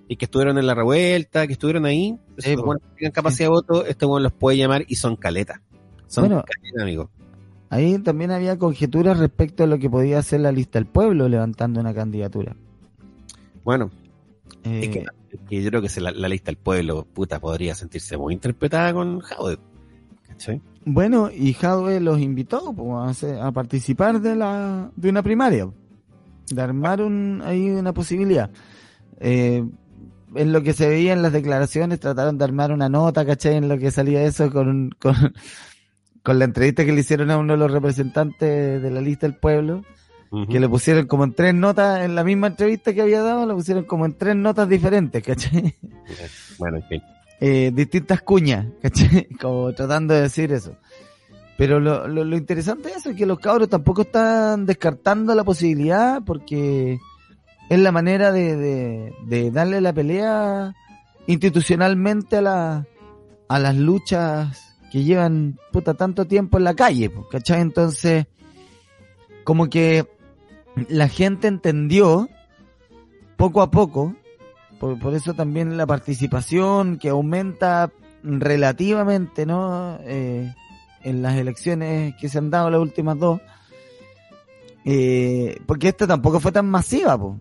[0.07, 2.17] y que estuvieron en la revuelta, que estuvieron ahí.
[2.37, 5.59] Esos Sí, que tengan capacidad de voto, este weón los puede llamar y son caletas.
[6.07, 6.43] Son Bueno.
[6.43, 7.11] caletas, amigo.
[7.69, 11.79] Ahí también había conjeturas respecto a lo que podía hacer la lista del pueblo levantando
[11.79, 12.55] una candidatura.
[13.63, 13.91] Bueno,
[14.63, 15.05] Eh, Es que
[15.47, 19.21] Que yo creo que la, lista del pueblo, puta, podría sentirse muy interpretada con.
[20.27, 20.61] ¿Cachai?
[20.85, 25.69] Bueno, y Jadwe los invitó pues, a, participar de la de una primaria,
[26.49, 28.49] de armar un, ahí una posibilidad.
[29.19, 29.63] Eh,
[30.35, 33.55] en lo que se veía en las declaraciones, trataron de armar una nota, ¿cachai?
[33.55, 35.33] En lo que salía eso con, con,
[36.29, 39.35] con la entrevista que le hicieron a uno de los representantes de la lista del
[39.35, 39.83] pueblo,
[40.47, 43.55] que le pusieron como en tres notas, en la misma entrevista que había dado, le
[43.55, 45.75] pusieron como en tres notas diferentes, ¿cachai?
[46.59, 47.01] Bueno, ok
[47.39, 49.25] eh, distintas cuñas, ¿cachai?
[49.41, 50.75] Como tratando de decir eso.
[51.57, 56.99] Pero lo, lo, interesante es eso, que los cabros tampoco están descartando la posibilidad porque
[57.71, 60.75] es la manera de, de, darle la pelea
[61.25, 62.85] institucionalmente a, la,
[63.47, 67.61] a las luchas que llevan puta tanto tiempo en la calle, ¿cachai?
[67.61, 68.25] Entonces,
[69.43, 70.07] como que
[70.87, 72.29] la gente entendió
[73.37, 74.15] poco a poco
[74.79, 77.91] por, eso también la participación que aumenta
[78.23, 79.97] relativamente, ¿no?
[80.03, 80.53] Eh,
[81.03, 83.41] en las elecciones que se han dado las últimas dos.
[84.85, 87.37] Eh, porque esta tampoco fue tan masiva, po.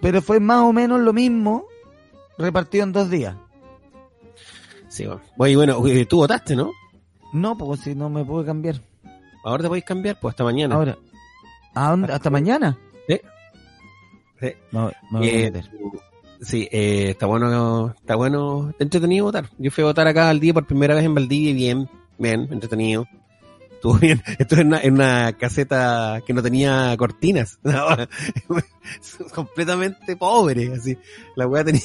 [0.00, 1.64] pero fue más o menos lo mismo
[2.38, 3.36] repartido en dos días.
[4.92, 6.70] Sí, bueno, bueno, eh, tú votaste, ¿no?
[7.32, 8.78] No, pues si no me pude cambiar.
[9.42, 10.20] ¿Ahora te podéis cambiar?
[10.20, 10.74] Pues hasta mañana.
[10.74, 10.98] Ahora.
[12.14, 12.78] ¿Hasta mañana?
[13.08, 13.18] Sí.
[14.38, 14.48] sí.
[14.70, 15.70] me voy a meter.
[16.42, 19.48] Sí, eh, está bueno, está bueno, entretenido votar.
[19.56, 22.48] Yo fui a votar acá al día por primera vez en Valdivia y bien, bien,
[22.50, 23.06] entretenido.
[23.70, 24.22] Estuvo bien.
[24.38, 27.58] Esto es en una, caseta que no tenía cortinas.
[29.34, 30.98] completamente pobre, así.
[31.34, 31.80] La weá tenía,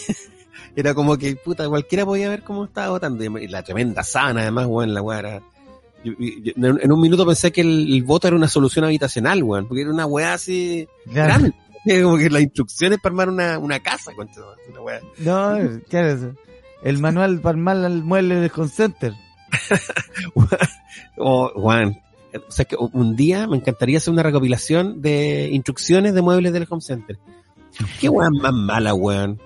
[0.76, 3.24] era como que, puta, cualquiera podía ver cómo estaba votando.
[3.24, 5.42] Y la tremenda sana, además, weón, la weá era,
[6.04, 10.06] en un minuto pensé que el, voto era una solución habitacional, weón, porque era una
[10.06, 11.54] weá así grande.
[12.04, 14.30] como que las instrucciones para armar una, una casa, con
[14.70, 15.02] una wea.
[15.20, 15.58] No,
[15.90, 16.34] ¿qué es eso?
[16.84, 19.14] El manual para armar el mueble de Home Center.
[21.18, 22.00] oh, Juan,
[22.34, 26.68] o sea que un día me encantaría hacer una recopilación de instrucciones de muebles del
[26.70, 27.18] Home Center.
[28.00, 29.40] Qué weón más mala, weón.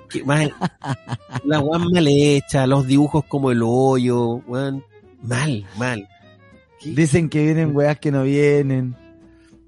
[1.45, 4.83] la weón mal hecha, los dibujos como el hoyo, weón.
[5.21, 6.07] Mal, mal.
[6.83, 8.95] Dicen que vienen weas que no vienen.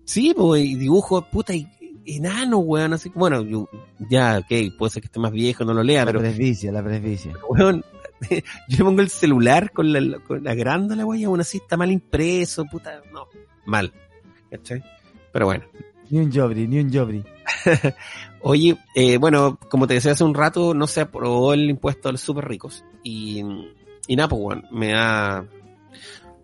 [0.05, 1.67] Sí, pues, dibujos, puta, y
[2.05, 3.69] enano, weón, así bueno, yo,
[4.09, 6.19] ya, ok, puede ser que esté más viejo, no lo lea, la pero...
[6.19, 7.33] La presbicia, la presbicia.
[7.49, 7.83] Weón,
[8.67, 12.65] yo pongo el celular con la, con la grándola, weón, aún así está mal impreso,
[12.65, 13.27] puta, no,
[13.65, 13.93] mal,
[14.49, 14.83] ¿cachai?
[15.31, 15.63] Pero bueno.
[16.09, 17.23] Ni un jobri, ni un jobri.
[18.41, 22.11] Oye, eh, bueno, como te decía hace un rato, no se aprobó el impuesto a
[22.11, 22.83] los super ricos.
[23.03, 23.43] Y,
[24.07, 25.45] y nada, pues, me da...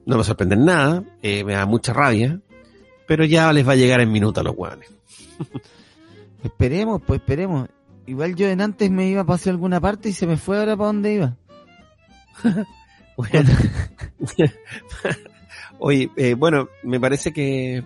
[0.06, 2.40] No me sorprende nada, eh, me da mucha rabia,
[3.06, 4.90] pero ya les va a llegar en minuto a los weones.
[6.44, 7.70] esperemos, pues esperemos.
[8.08, 10.76] Igual yo en antes me iba a pasar alguna parte y se me fue ahora
[10.76, 11.38] para dónde iba.
[15.80, 17.84] Oye, eh, bueno, me parece que,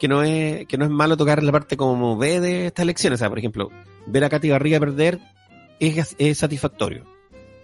[0.00, 3.18] que no es que no es malo tocar la parte como ve de estas elecciones.
[3.18, 3.70] O sea, por ejemplo,
[4.06, 5.20] ver a Katy Garriga perder
[5.78, 7.04] es, es satisfactorio.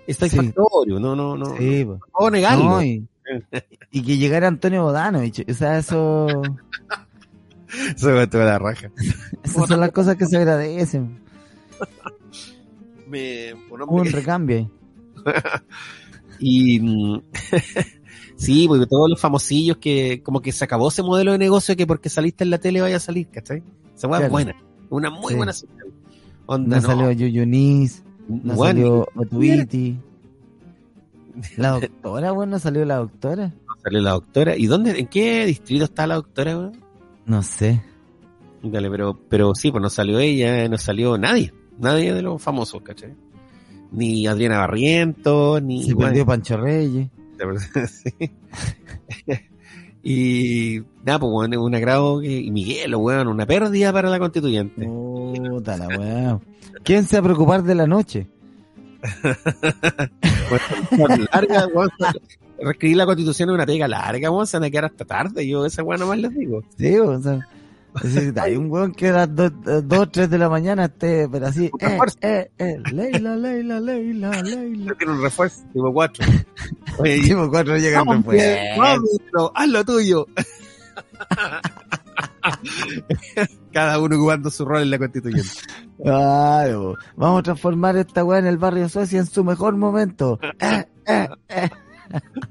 [0.07, 1.57] Es satisfactorio, no, no, no.
[1.57, 2.83] Sí, no, no negarlo.
[2.83, 3.09] y,
[3.91, 6.43] y, que llegara Antonio Bodanovich, o sea, eso...
[7.97, 8.93] Eso me toda la raja.
[9.43, 11.19] Esas son las cosas que se agradecen.
[13.09, 14.71] Me, un recambio
[16.39, 17.21] y mm,
[18.37, 21.87] sí, porque todos los famosillos que como que se acabó ese modelo de negocio que
[21.87, 23.63] porque saliste en la tele vaya a salir, ¿cachai?
[23.95, 24.57] Esa hueá es buena,
[24.91, 25.87] una muy buena señal.
[26.47, 29.99] Onda, no, salió Yuyunis, no salió Otuiti.
[31.57, 33.53] La doctora, bueno, salió la doctora.
[33.83, 34.57] salió la doctora.
[34.57, 36.73] ¿Y dónde, en qué distrito está la doctora, weón?
[37.27, 37.83] No sé.
[38.63, 41.53] Dale, pero, pero sí, pues no salió ella, no salió nadie.
[41.79, 43.15] Nadie de los famosos, ¿cachai?
[43.93, 45.85] Ni Adriana Barriento, ni...
[45.85, 47.09] Se perdió Pancho Reyes.
[47.89, 48.13] sí.
[50.03, 54.87] y nada, pues bueno, un agrado y Miguel, weón, una pérdida para la constituyente.
[54.87, 56.43] Puta la weón.
[56.83, 58.29] ¿Quién se va a preocupar de la noche?
[60.97, 61.91] bueno, larga, weón,
[62.59, 65.99] reescribir la constitución es una pega larga, vamos a quedar hasta tarde, yo esa weá
[65.99, 66.63] nomás les digo.
[66.77, 67.47] Sí, o sea,
[68.41, 71.99] hay un weón que a las 2, 3 de la mañana esté, pero así, eh,
[72.21, 74.95] eh, eh, Leila, Leila, Leila, Leila.
[74.95, 76.27] Tiene un refuerzo, tipo 4.
[76.99, 79.53] Oye, tipo 4 llega el refuerzo.
[79.55, 80.27] haz lo tuyo.
[83.73, 85.51] Cada uno jugando su rol en la constituyente.
[86.05, 86.73] Ay,
[87.17, 90.39] vamos a transformar esta weá en el barrio Suecia en su mejor momento.
[90.61, 91.69] Eh, eh, eh.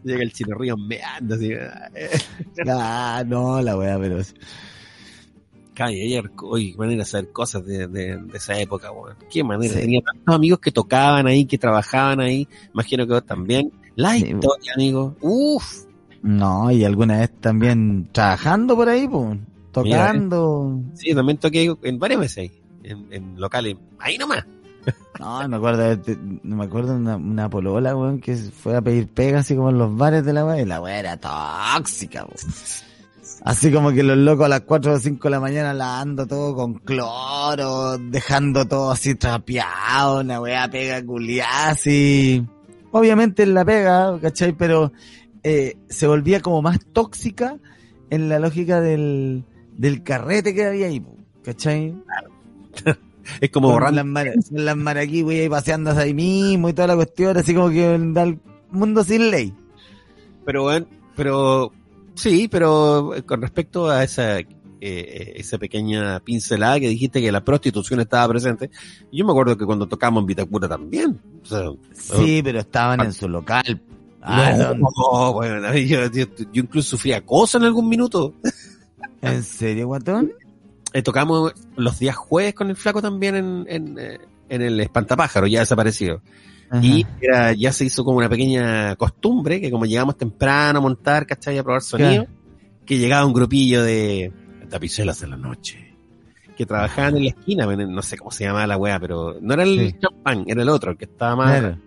[0.03, 1.51] Llega el chino río meando así.
[2.67, 4.19] ah, no, la wea, pero.
[5.75, 9.15] Calle, qué manera de hacer cosas de, de, de esa época, weón.
[9.29, 9.73] Qué manera.
[9.75, 12.47] Tenía tantos amigos que tocaban ahí, que trabajaban ahí.
[12.73, 13.71] Imagino que vos también.
[13.95, 14.25] La Sí.
[14.27, 15.15] historia, amigo.
[15.21, 15.85] Uf.
[16.23, 19.37] No, y alguna vez también trabajando por ahí, pues,
[19.71, 20.81] tocando.
[20.95, 22.51] Sí, también toqué en varias veces ahí.
[22.83, 23.75] En, en locales.
[23.99, 24.43] Ahí nomás.
[25.19, 25.97] No, me acuerdo,
[26.43, 29.95] me acuerdo una, una polola, weón, que fue a pedir pega así como en los
[29.95, 32.53] bares de la weá, y la weá era tóxica, weón.
[33.45, 36.55] Así como que los locos a las 4 o 5 de la mañana lavando todo
[36.55, 42.43] con cloro, dejando todo así trapeado, una weá pega culiada, así.
[42.91, 44.53] Obviamente en la pega, ¿cachai?
[44.53, 44.91] Pero
[45.43, 47.59] eh, se volvía como más tóxica
[48.09, 49.43] en la lógica del,
[49.77, 51.93] del carrete que había ahí, po, ¿cachai?
[53.41, 54.03] Es como borrando.
[54.03, 57.69] las, con las maraquí, güey, ahí paseándose ahí mismo y toda la cuestión, así como
[57.69, 58.39] que da el
[58.71, 59.53] mundo sin ley.
[60.45, 61.71] Pero bueno, pero
[62.15, 64.45] sí, pero eh, con respecto a esa eh,
[64.81, 68.69] eh, esa pequeña pincelada que dijiste que la prostitución estaba presente,
[69.11, 71.19] yo me acuerdo que cuando tocamos en Vitacura también.
[71.43, 73.81] O sea, Sí, pero estaban en su local.
[74.21, 78.33] Ah, no, son- no, bueno, yo, yo- yo incluso sufrí acoso en algún minuto.
[79.21, 80.31] ¿En serio, guatón?
[80.93, 83.99] Eh, tocamos los días jueves con el flaco también en, en,
[84.49, 86.21] en el espantapájaro, ya desaparecido.
[86.69, 86.83] Ajá.
[86.85, 91.25] Y era, ya se hizo como una pequeña costumbre, que como llegamos temprano a montar,
[91.27, 91.57] ¿cachai?
[91.57, 92.25] A probar sonido,
[92.85, 94.31] que llegaba un grupillo de
[94.69, 95.93] tapicelas de la noche,
[96.57, 99.63] que trabajaban en la esquina, no sé cómo se llamaba la weá, pero no era
[99.63, 99.95] el Sí.
[99.99, 101.59] champán, era el otro, el que estaba más...
[101.59, 101.77] Claro.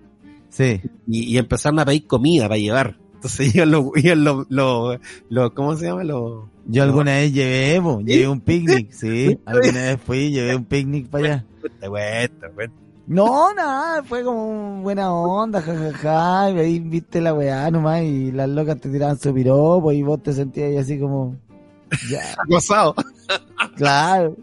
[0.51, 0.81] Sí.
[1.07, 2.97] Y, y empezaron a pedir comida para llevar.
[3.15, 6.05] Entonces iban los, iban los, los, los- ¿cómo se llama?
[6.05, 9.09] Los, Yo alguna vez llevé, llevé un picnic, sí.
[9.29, 9.39] Sí.
[9.45, 11.45] Alguna vez fui, llevé un picnic para allá.
[13.09, 18.51] No, nada, fue como buena onda, jajaja, y ahí viste la weá nomás y las
[18.51, 21.35] locas te tiraban su piropo y vos te sentías ahí así como,
[22.11, 22.95] ya, Acosado.
[23.77, 24.37] claro.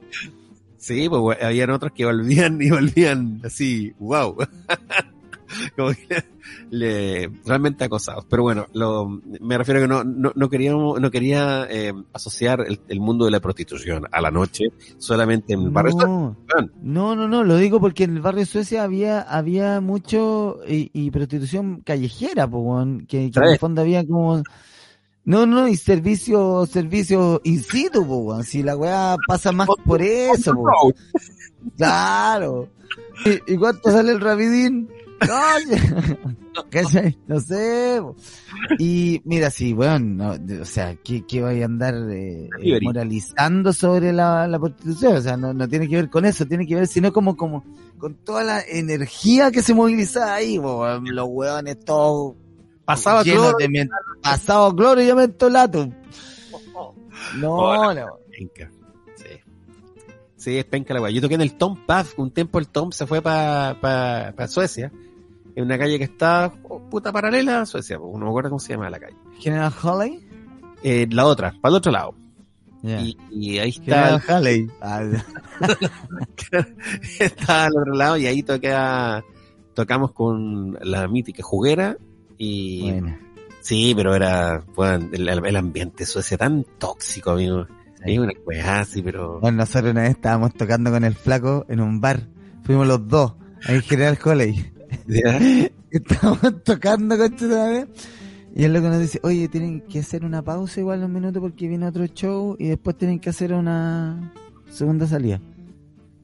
[0.80, 4.36] Sí, pues habían otros que volvían y volvían así, wow.
[5.76, 6.24] Como que
[6.70, 8.26] le, realmente acosados.
[8.30, 12.62] Pero bueno, lo, me refiero a que no, no, no queríamos, no quería eh, asociar
[12.68, 14.66] el, el mundo de la prostitución a la noche
[14.98, 15.96] solamente en barrios.
[15.96, 16.36] No,
[16.82, 20.90] no, no, no, lo digo porque en el barrio de Suecia había, había mucho y,
[20.94, 24.42] y prostitución callejera, weón, que, que en el fondo había como,
[25.24, 30.54] no, no, y servicio, servicio in situ, po, si la weá pasa más por eso,
[30.54, 30.92] po.
[31.78, 32.70] Claro.
[33.26, 34.88] ¿Y, y cuánto sale el rapidín?
[35.22, 36.66] No,
[37.28, 38.02] no sé.
[38.80, 43.72] Y mira, sí, weón, no, o sea, ¿qué, qué vaya a andar eh, eh, moralizando
[43.72, 45.16] sobre la, la prostitución?
[45.18, 47.64] O sea, no, no tiene que ver con eso, tiene que ver sino como, como
[47.98, 52.36] con toda la energía que se moviliza ahí, los weones todos
[52.86, 53.58] Pasaba cloro.
[53.58, 53.90] de
[54.22, 55.90] pasado cloro y yo mentolato.
[57.38, 58.06] No, Hola.
[58.06, 58.18] no.
[58.30, 58.72] Penca.
[59.16, 59.26] Sí.
[60.36, 61.12] Sí, es penca la weá.
[61.12, 62.06] Yo toqué en el Tom Pub.
[62.18, 64.92] Un tiempo el Tom se fue para pa, pa Suecia.
[65.56, 67.98] En una calle que está oh, puta paralela a Suecia.
[67.98, 69.16] pues, No me acuerdo cómo se llama la calle.
[69.40, 70.28] General Halley.
[70.84, 72.16] Eh, la otra, para el otro lado.
[72.84, 73.02] Ya.
[73.02, 74.70] Y, y ahí está, General Halley.
[77.20, 79.24] Está al otro lado y ahí toca,
[79.74, 81.98] tocamos con la mítica juguera
[82.38, 83.18] y bueno.
[83.62, 87.66] sí, pero era bueno, el, el ambiente Suecia tan tóxico, amigo.
[88.06, 88.20] Sí.
[88.20, 92.00] Una weá así, pero Bueno, nosotros una vez estábamos tocando con el flaco en un
[92.00, 92.28] bar.
[92.64, 93.34] Fuimos los dos,
[93.66, 94.74] ahí en General Halley.
[95.08, 95.40] ¿Ya?
[95.92, 97.88] Estábamos tocando con vez
[98.56, 101.68] Y el loco nos dice, oye, tienen que hacer una pausa igual un minuto porque
[101.68, 104.34] viene otro show y después tienen que hacer una
[104.70, 105.40] segunda salida.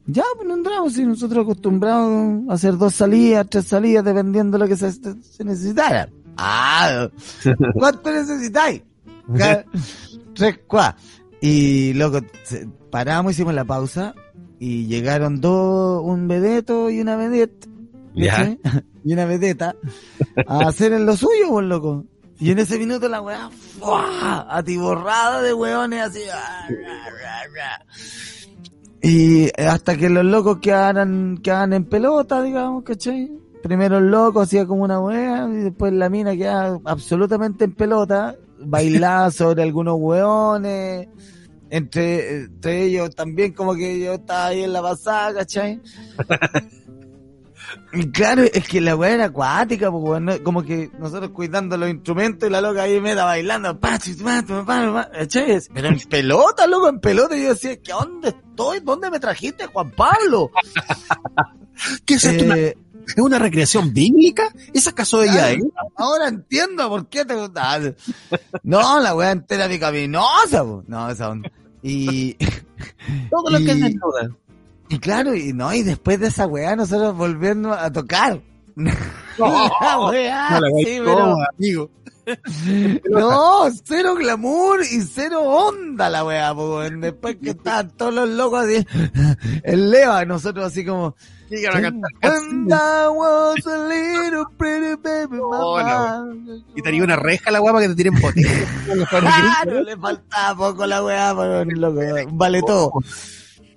[0.08, 4.64] Ya, pues no entramos, si nosotros acostumbrados a hacer dos salidas, tres salidas, dependiendo de
[4.64, 6.10] lo que se, se necesitara.
[6.38, 7.08] Ah,
[7.74, 8.82] ¿cuánto necesitáis?
[10.34, 10.96] Tres, cuá.
[11.40, 12.20] Y loco,
[12.90, 14.14] paramos, hicimos la pausa
[14.60, 17.68] y llegaron dos, un vedeto y una vedette.
[19.04, 19.76] Y una vedeta
[20.48, 22.06] a hacer en lo suyo, pues loco.
[22.40, 24.46] Y en ese minuto la weá, ¡fua!
[24.50, 26.22] atiborrada de weones así.
[26.32, 27.86] ah, ra, ra, ra.
[29.02, 33.32] Y hasta que los locos quedaran, quedaban en pelota, digamos, ¿cachai?
[33.64, 38.36] Primero el loco hacía como una weá y después la mina quedaba absolutamente en pelota,
[38.60, 41.08] bailaba sobre algunos weones,
[41.72, 45.80] entre, entre ellos también como que yo estaba ahí en la pasada, ¿cachai?
[48.14, 50.44] Claro, es que la weá era acuática, pues, weón, ¿no?
[50.44, 53.80] como que nosotros cuidando los instrumentos y la loca ahí meta bailando.
[55.74, 58.80] Pero en pelota, loco, en pelota, y yo decía, ¿qué dónde estoy?
[58.82, 60.52] ¿Dónde me trajiste, Juan Pablo?
[62.06, 62.46] ¿Qué es esto?
[62.46, 64.44] ¿Una- Eh, ¿Es una recreación bíblica?
[64.74, 65.60] ¿Es acaso ella, eh?
[65.98, 67.80] Ahora entiendo por qué te gusta.
[68.64, 70.84] No, la weá entera picaminosa, po.
[70.88, 71.52] No, esa onda.
[71.82, 72.36] Y.
[73.32, 74.30] Todo lo y- que es desnuda.
[74.92, 78.42] Y claro, y no, y después de esa weá nosotros volviendo a tocar.
[79.38, 81.90] La weá, No, la sí, pero- amigo.
[83.10, 87.02] No, cero glamour y cero onda la weá, weón.
[87.02, 88.86] Después que estaban todos los locos así,
[89.64, 91.16] el Leva, nosotros así como.
[91.50, 96.34] I was a little pretty baby No.
[96.76, 98.50] Y tenía una reja la guapa que te tiren botella.
[99.10, 102.02] Claro, le faltaba poco la weá, pero loco,
[102.34, 102.92] vale todo.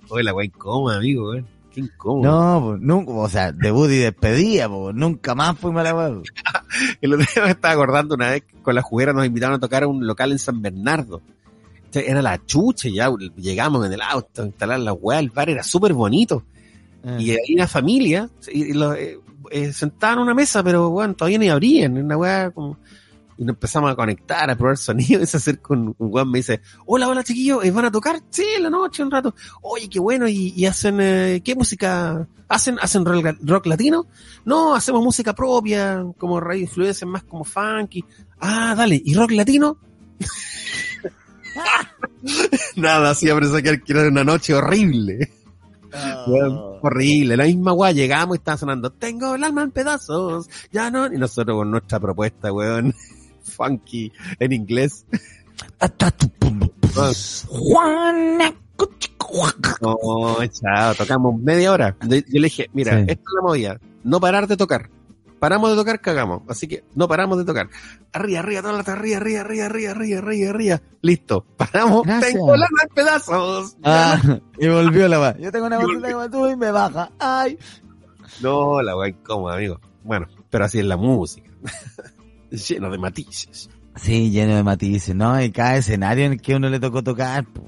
[0.09, 1.47] Oye, la wea incómoda, amigo, weón.
[1.73, 2.23] Qué incómodo.
[2.23, 6.07] No, pues, nunca, o sea, debut y despedida, pues, nunca más fuimos a la weá.
[7.01, 9.59] El otro día me estaba acordando una vez que con la juguera nos invitaron a
[9.59, 11.21] tocar a un local en San Bernardo.
[11.93, 15.63] Era la chucha, ya llegamos en el auto a instalar la weá, el bar era
[15.63, 16.43] súper bonito.
[17.19, 19.19] Y Eh, ahí una familia, y, y los, eh,
[19.51, 22.77] eh, sentaban en una mesa, pero bueno, todavía ni abrían, una weá como...
[23.37, 26.61] Y nos empezamos a conectar, a probar sonido, y se acerca un, un me dice,
[26.85, 28.21] hola, hola chiquillos, ¿eh, ¿van a tocar?
[28.29, 29.35] Sí, en la noche, un rato.
[29.61, 32.27] Oye, qué bueno, ¿y, y hacen, eh, qué música?
[32.47, 34.07] ¿Hacen, hacen rock, rock latino?
[34.45, 38.05] No, hacemos música propia, como raíz influencias más como funky.
[38.39, 39.77] Ah, dale, ¿y rock latino?
[42.75, 45.31] Nada, siempre saqué que era una noche horrible.
[46.27, 50.91] Weón, horrible, la misma weá, llegamos y estaba sonando, tengo el alma en pedazos, ya
[50.91, 52.93] no, y nosotros con nuestra propuesta, weón,
[53.55, 55.05] funky, en inglés.
[57.47, 58.53] Juana.
[59.81, 59.97] No,
[60.47, 61.95] chao, tocamos media hora.
[62.01, 62.99] Yo, le dije, mira, Sí.
[63.09, 64.89] esta es la movida, no parar de tocar.
[65.39, 66.43] Paramos de tocar, cagamos.
[66.47, 67.67] Así que no paramos de tocar.
[68.13, 70.81] Arriba, arriba, toda la tarde, arriba, arriba, arriba, arriba, arriba, arriba, arriba.
[71.01, 72.33] Listo, paramos, Gracias.
[72.33, 73.77] tengo el alma en pedazos.
[73.83, 74.21] Ah,
[74.57, 75.37] y volvió la weá.
[75.37, 77.11] Yo tengo una botella de matú y me baja.
[77.19, 77.57] Ay.
[78.41, 79.79] No, la weá incómoda, amigo.
[80.03, 81.49] Bueno, pero así es la música.
[82.51, 83.69] Lleno de matices.
[83.95, 85.41] Sí, lleno de matices, ¿no?
[85.41, 87.63] Y cada escenario en el que uno le tocó tocar, po.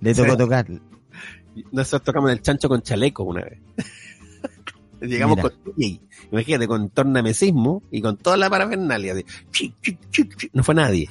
[0.00, 0.66] le tocó tocar.
[1.72, 3.60] Nosotros tocamos el chancho con chaleco una vez.
[5.00, 5.50] Llegamos Mira.
[5.50, 6.00] con DJ.
[6.32, 9.12] Imagínate, con tornamesismo y con toda la parafernalia.
[9.12, 10.50] así, chi, chi, chi, chi.
[10.52, 11.08] No fue nadie.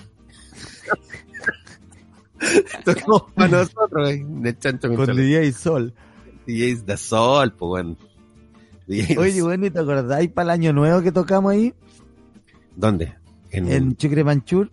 [2.85, 5.15] Tocamos para nosotros, eh, el chancho con, Con.
[5.15, 5.93] DJ Sol.
[6.47, 7.97] DJs de sol, pues bueno.
[8.87, 11.73] Oye, bueno, ¿y te acordáis para el año nuevo que tocamos ahí?
[12.77, 13.13] ¿Dónde?
[13.51, 13.69] En...
[13.71, 14.71] En Chucre Manchur.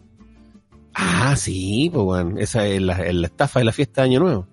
[0.95, 2.39] Ah, sí, pues bueno.
[2.39, 4.47] Esa es la, es la estafa de la fiesta de Año Nuevo.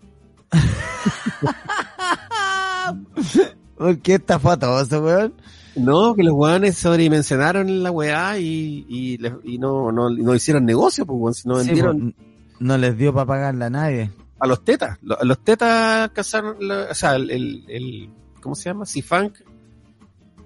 [3.77, 5.33] ¿Por qué esta fue a todo eso, weón?
[5.75, 11.17] No, que los weones sobredimensionaron la weá y, y, no, no, no hicieron negocio, pues
[11.19, 12.23] weón, sino Sí, vendieron po,
[12.59, 14.11] no les dio para pagarla a nadie.
[14.39, 14.97] a los tetas.
[15.19, 16.57] A los tetas cazaron,
[16.89, 18.09] o sea, el, el, el-
[18.41, 18.85] ¿cómo se llama?
[18.85, 19.35] C-Funk.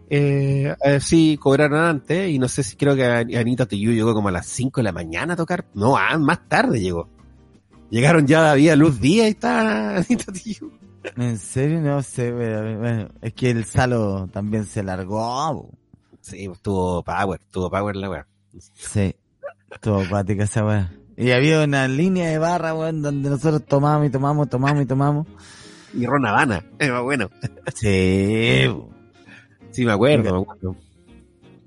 [0.10, 4.30] Eh, eh, sí, cobraron antes y no sé si creo que Anita Tijoux llegó como
[4.30, 5.66] a las 5 de la mañana a tocar.
[5.74, 7.10] No, ah, más tarde llegó.
[7.90, 10.72] Llegaron ya, había luz día y está Anita Tijoux.
[11.16, 15.70] En serio, no sé, pero, bueno, es que el Salo también se largó.
[16.22, 18.28] Sí, pues, tuvo power, tuvo power la weá.
[18.74, 19.16] Sí,
[19.72, 20.92] estuvo acuática esa weá.
[21.18, 25.28] Y había una línea de barra, weón, donde nosotros tomamos y tomamos, tomamos y tomamos.
[25.94, 27.30] Y Ron Habana, eh, bueno.
[27.74, 28.68] Sí.
[29.76, 30.76] Sí, me acuerdo, me acuerdo.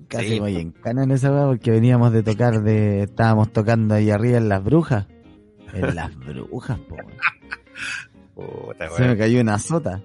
[0.07, 0.59] casi Sí, voy po.
[0.59, 4.63] en cana en esa porque veníamos de tocar de, estábamos tocando ahí arriba en las
[4.63, 5.05] brujas.
[5.73, 6.95] En las brujas, po.
[6.95, 7.07] weón.
[8.35, 10.01] Puta, Se me cayó una sota.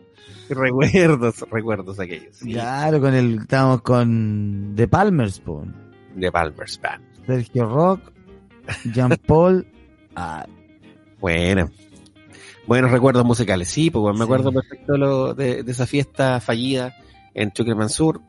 [0.48, 2.36] Recuerdos, recuerdos aquellos.
[2.36, 5.64] Sí, Claro, con el, estábamos con The Palmers, po.
[6.14, 7.02] de Palmer's Band.
[7.26, 8.00] Sergio Rock,
[8.92, 9.66] Jean Paul,
[10.16, 10.46] ah,
[11.20, 11.70] Bueno.
[12.66, 13.68] Buenos recuerdos musicales.
[13.68, 14.22] Sí, pues me Sí.
[14.24, 16.94] acuerdo perfecto de, lo- de, de esa fiesta fallida
[17.34, 18.20] en Chucre Mansur.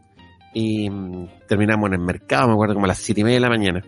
[0.53, 3.41] Y mm, terminamos en el mercado, me acuerdo como a las siete y media de
[3.41, 3.83] la mañana.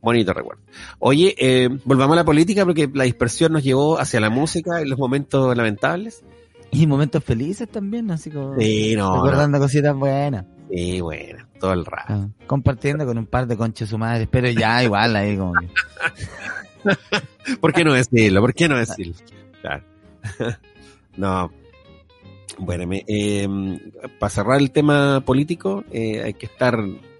[0.00, 0.62] Bonito recuerdo.
[1.00, 4.88] Oye, eh, volvamos a la política porque la dispersión nos llevó hacia la música en
[4.90, 6.22] los momentos lamentables.
[6.70, 9.24] y momentos felices también, así como Sí, no, no.
[9.24, 10.44] recordando cositas buenas.
[10.70, 12.04] Sí, bueno, todo el rato.
[12.12, 15.68] Ah, compartiendo con un par de conches su madre, pero ya igual ahí como que-
[17.60, 18.40] ¿Por qué no decirlo?
[18.40, 19.14] ¿Por qué no decirlo?
[19.60, 19.84] Claro.
[21.16, 21.50] no.
[22.58, 23.48] Bueno, eh,
[24.18, 26.78] para cerrar el tema político, eh, hay que estar,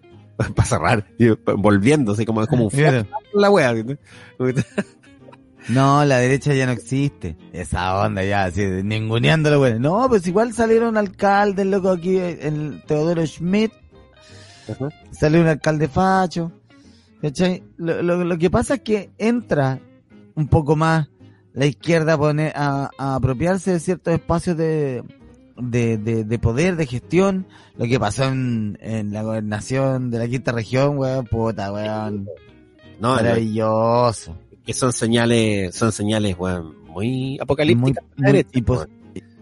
[0.36, 1.06] para cerrar,
[1.56, 3.04] volviendo, así como, como un flash
[3.34, 3.74] la wea.
[5.68, 6.04] ¿no?
[6.04, 7.36] La derecha ya no existe.
[7.52, 9.78] Esa onda ya, así, ninguneándolo, bueno.
[9.78, 13.72] No, pues igual salieron alcaldes, loco, aquí, el Teodoro Schmidt,
[14.70, 14.88] Ajá.
[15.10, 16.52] salió un alcalde facho.
[17.76, 19.80] Lo, lo, lo que pasa es que entra
[20.36, 21.08] un poco más
[21.56, 25.02] la izquierda a, poner, a, a apropiarse de ciertos espacios de,
[25.56, 27.46] de, de, de poder, de gestión.
[27.76, 32.28] Lo que pasó en, en la gobernación de la quinta región, weón, puta, weón.
[33.00, 34.36] No, Maravilloso.
[34.64, 38.04] que son señales, son señales, bueno, muy apocalípticas.
[38.16, 38.44] Muy,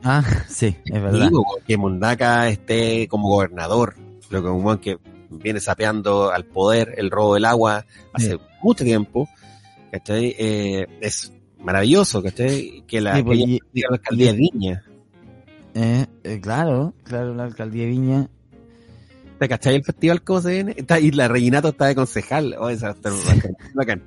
[0.04, 1.26] ah, sí, es verdad.
[1.28, 3.96] Digo, que Mundaca esté como gobernador,
[4.30, 4.98] lo que un que
[5.30, 8.38] viene sapeando al poder el robo del agua hace sí.
[8.62, 9.28] mucho tiempo,
[9.90, 10.34] ¿cachai?
[10.38, 11.32] Eh, es
[11.64, 12.84] maravilloso, ¿cachai?
[12.86, 14.84] Que la, pues, que y, la alcaldía de Viña.
[15.74, 18.28] Eh, eh, claro, claro, la alcaldía de Viña.
[19.38, 20.74] ¿Te cachai el festival cómo se viene?
[20.76, 22.54] Está, y la Reginato está de concejal.
[22.58, 23.10] Oh, esa está
[23.74, 24.02] bacán.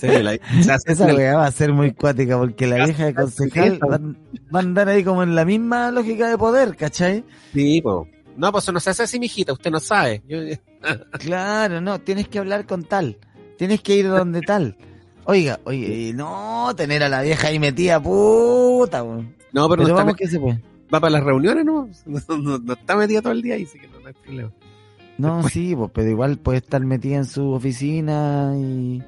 [0.00, 0.34] La,
[0.86, 4.62] esa weá va a ser muy cuática porque la vieja de concejal va, va, a
[4.62, 7.24] andar ahí como en la misma lógica de poder, ¿cachai?
[7.52, 8.08] Sí, pues.
[8.36, 10.22] No, pues no se hace así, mijita, usted no sabe.
[10.28, 10.38] Yo...
[11.18, 13.18] claro, no, tienes que hablar con tal.
[13.56, 14.76] Tienes que ir donde tal.
[15.30, 19.36] Oiga, oye, no, tener a la vieja ahí metida, puta, weón.
[19.52, 20.62] No, pero, pero no vamos está, que se puede.
[20.92, 21.90] Va para las reuniones, ¿no?
[22.06, 24.50] No, no, no está metida todo el día ahí, así que no, hay problema.
[25.18, 25.52] No, Después...
[25.52, 29.02] sí, pues, pero igual puede estar metida en su oficina y...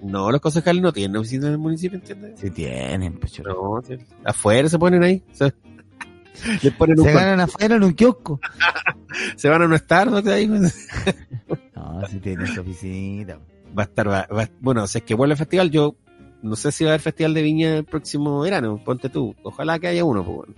[0.00, 2.40] No, los concejales no tienen oficina en el municipio, ¿entiendes?
[2.40, 3.38] Sí tienen, pues.
[3.40, 3.98] No, sí.
[4.24, 5.22] afuera se ponen ahí.
[5.30, 5.52] O sea,
[6.62, 8.40] les ponen se ganan afuera en un kiosco.
[9.36, 10.16] se van a no estar, ¿no?
[10.30, 10.48] Ahí.
[10.48, 13.38] no, si tienen su oficina.
[13.76, 15.96] Va a estar, va, va, bueno, si es que vuelve el festival, yo
[16.42, 19.34] no sé si va a haber festival de viña el próximo verano, ponte tú.
[19.42, 20.54] Ojalá que haya uno, pues bueno.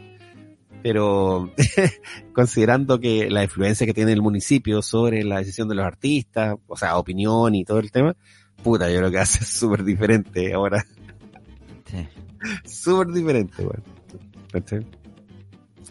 [0.83, 1.53] Pero
[2.33, 6.77] considerando que la influencia que tiene el municipio sobre la decisión de los artistas, o
[6.77, 8.15] sea, opinión y todo el tema,
[8.63, 10.85] puta, yo creo que hace súper diferente ahora.
[11.87, 12.07] Sí.
[12.65, 13.83] Súper diferente, bueno.
[14.55, 14.77] Así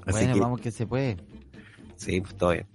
[0.06, 1.18] bueno, que, vamos que se puede.
[1.98, 2.66] Sí, pues todo bien.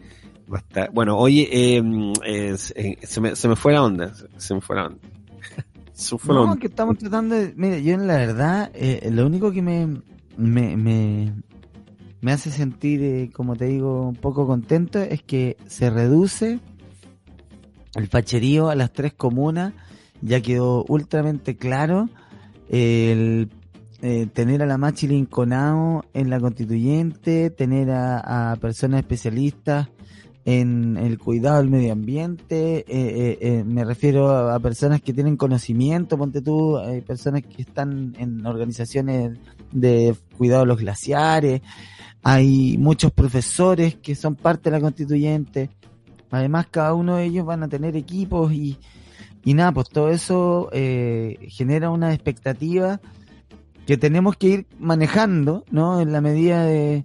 [0.58, 1.82] Estar, bueno, oye, eh,
[2.24, 4.12] eh, se, me, se me fue la onda.
[4.36, 4.98] Se me fue la onda.
[5.92, 6.60] se fue no, la onda.
[6.60, 7.54] que estamos tratando de...
[7.56, 9.86] Mire, yo en la verdad, eh, lo único que me,
[10.36, 11.32] me, me,
[12.20, 16.60] me hace sentir, eh, como te digo, un poco contento es que se reduce
[17.94, 19.74] el facherío a las tres comunas.
[20.20, 22.08] Ya quedó ultramente claro
[22.68, 23.50] el
[24.02, 29.88] eh, tener a la Machi Linconao en la constituyente, tener a, a, personas especialistas
[30.44, 35.36] en el cuidado del medio ambiente, eh, eh, eh me refiero a, personas que tienen
[35.36, 39.38] conocimiento, ponte tú, hay personas que están en organizaciones
[39.70, 41.62] de cuidado de los glaciares,
[42.24, 45.70] hay muchos profesores que son parte de la constituyente,
[46.30, 48.78] además cada uno de ellos van a tener equipos y,
[49.44, 53.00] y nada, pues todo eso eh, genera una expectativa
[53.86, 56.00] que tenemos que ir manejando, ¿no?
[56.00, 57.04] En la medida de,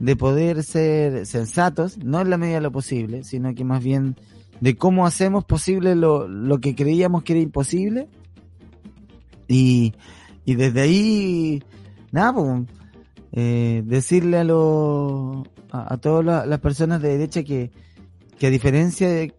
[0.00, 4.16] de poder ser sensatos, no en la medida de lo posible, sino que más bien
[4.60, 8.08] de cómo hacemos posible lo, lo que creíamos que era imposible.
[9.46, 9.94] Y,
[10.44, 11.62] y desde ahí,
[12.12, 12.62] nada, pues,
[13.32, 17.70] eh, decirle a, lo, a, todas la, las personas de derecha que,
[18.38, 19.34] que a diferencia de,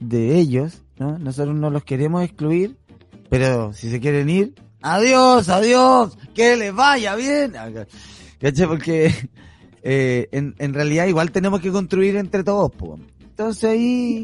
[0.00, 1.18] de ellos, ¿no?
[1.18, 2.76] nosotros no los queremos excluir,
[3.30, 7.54] pero si se quieren ir, adiós, adiós, que les vaya bien.
[8.38, 8.66] ¿Caché?
[8.66, 9.12] Porque
[9.90, 13.00] eh, en, en realidad igual tenemos que construir entre todos, pues.
[13.22, 14.22] Entonces ahí...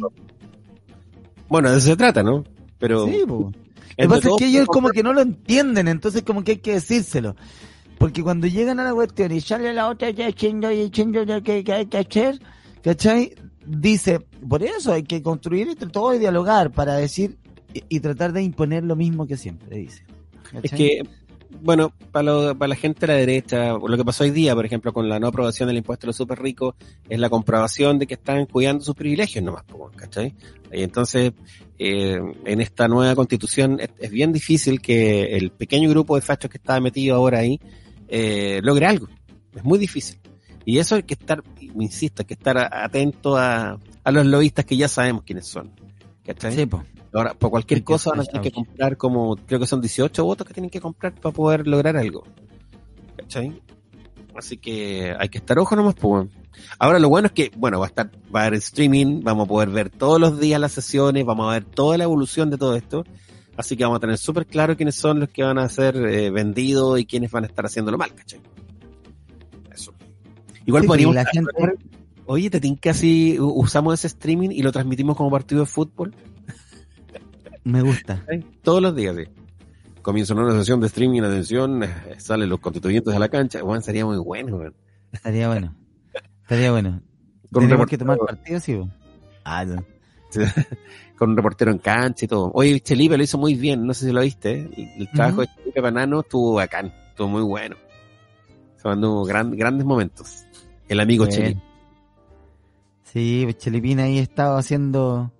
[1.48, 2.44] Bueno, de eso se trata, ¿no?
[2.78, 3.06] Pero...
[3.06, 3.40] Sí, pues.
[3.40, 3.54] Lo
[3.96, 6.74] que pasa es que ellos como que no lo entienden, entonces como que hay que
[6.74, 7.34] decírselo.
[7.96, 11.64] Porque cuando llegan a la cuestión y sale la otra ya diciendo y diciendo que,
[11.64, 12.38] que hay que hacer,
[12.82, 13.34] ¿cachai?
[13.64, 17.38] Dice, por eso hay que construir entre todos y dialogar para decir
[17.72, 20.04] y, y tratar de imponer lo mismo que siempre, dice.
[20.52, 20.60] ¿cachai?
[20.64, 21.02] Es que,
[21.50, 24.92] bueno, para, para la gente de la derecha, lo que pasó hoy día, por ejemplo,
[24.92, 26.74] con la no aprobación del impuesto a los super ricos,
[27.08, 29.64] es la comprobación de que están cuidando sus privilegios nomás,
[29.96, 30.34] ¿cachai?
[30.72, 31.32] Y entonces,
[31.78, 36.58] eh, en esta nueva constitución es, bien difícil que el pequeño grupo de fachos que
[36.58, 37.60] está metido ahora ahí
[38.08, 39.08] eh, logre algo.
[39.54, 40.18] Es muy difícil.
[40.64, 44.88] Y eso hay que estar, insisto, hay que estar atento a, los lobistas que ya
[44.88, 45.72] sabemos quiénes son.
[46.24, 46.54] ¿Cachai?
[46.54, 46.82] Sí, po.
[47.14, 50.44] Ahora, por cualquier cosa van a tener que comprar como, creo que son 18 votos
[50.46, 52.24] que tienen que comprar para poder lograr algo.
[53.16, 53.62] ¿Cachai?
[54.36, 56.28] Así que hay que estar ojo nomás, pues.
[56.76, 59.48] Ahora lo bueno es que, bueno, va a estar, va a haber streaming, vamos a
[59.48, 62.74] poder ver todos los días las sesiones, vamos a ver toda la evolución de todo
[62.74, 63.04] esto.
[63.56, 66.30] Así que vamos a tener súper claro quiénes son los que van a ser eh,
[66.30, 68.40] vendidos y quiénes van a estar haciéndolo mal, ¿cachai?
[69.72, 69.94] Eso.
[70.66, 71.14] Igual sí, podríamos...
[71.14, 71.52] La gente...
[72.26, 76.12] Oye, te tinca si usamos ese streaming y lo transmitimos como partido de fútbol.
[77.64, 78.24] Me gusta.
[78.62, 79.24] Todos los días, sí.
[80.02, 81.82] Comienza una sesión de streaming, atención,
[82.18, 83.62] salen los constituyentes a la cancha.
[83.62, 84.74] Bueno, sería muy bueno, man.
[85.12, 85.74] Estaría bueno.
[86.42, 87.00] Estaría bueno.
[87.52, 88.80] Con Tenemos que tomar partido, sí.
[89.44, 89.84] Ah, no.
[91.16, 92.50] con un reportero en cancha y todo.
[92.54, 94.52] Oye, Chelipe lo hizo muy bien, no sé si lo viste.
[94.76, 95.48] El, el trabajo uh -huh.
[95.48, 97.76] de Chelipe Banano estuvo bacán, estuvo muy bueno.
[98.76, 100.44] Se mandó gran, grandes momentos.
[100.88, 101.26] El amigo.
[101.28, 101.62] Chelipe.
[103.04, 105.30] Sí, pues Chelipín ahí estaba haciendo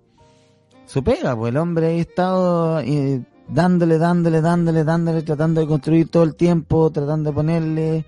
[0.85, 6.09] su pega, pues el hombre ahí estado eh, dándole, dándole, dándole, dándole, tratando de construir
[6.09, 8.05] todo el tiempo, tratando de ponerle,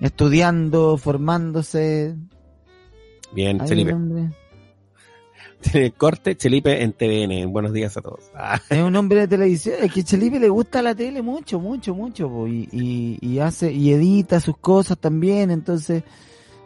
[0.00, 2.16] estudiando, formándose.
[3.32, 3.94] Bien, Felipe.
[5.96, 7.52] Corte Chelipe en TVN.
[7.52, 8.30] Buenos días a todos.
[8.34, 8.60] Ah.
[8.70, 9.76] Es un hombre de televisión.
[9.82, 12.46] Es que Chelipe le gusta la tele mucho, mucho, mucho.
[12.46, 15.50] y, y, hace y edita sus cosas también.
[15.50, 16.04] Entonces,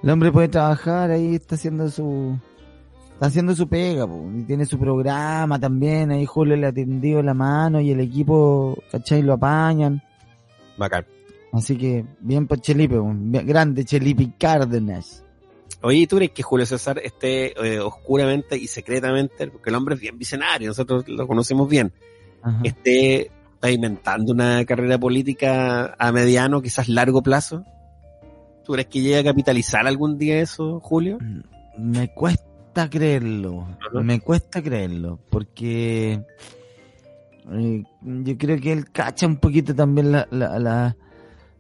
[0.02, 2.38] el hombre puede trabajar ahí, está haciendo su
[3.22, 4.04] está haciendo su pega.
[4.36, 6.10] y tiene su programa también.
[6.10, 9.22] Ahí Julio le ha tendido la mano y el equipo, ¿cachai?
[9.22, 10.02] Lo apañan.
[10.76, 11.06] Bacán.
[11.52, 12.96] Así que, bien por Chelipe.
[13.44, 15.22] Grande Chelipe Cárdenas.
[15.82, 20.00] Oye, ¿tú crees que Julio César esté eh, oscuramente y secretamente, porque el hombre es
[20.00, 21.92] bien visionario, nosotros lo conocemos bien,
[22.62, 27.64] esté pavimentando una carrera política a mediano, quizás largo plazo?
[28.64, 31.18] ¿Tú crees que llegue a capitalizar algún día eso, Julio?
[31.20, 32.51] Mm, me cuesta
[32.90, 36.22] creerlo, me cuesta creerlo, porque
[37.52, 40.96] eh, yo creo que él cacha un poquito también la, la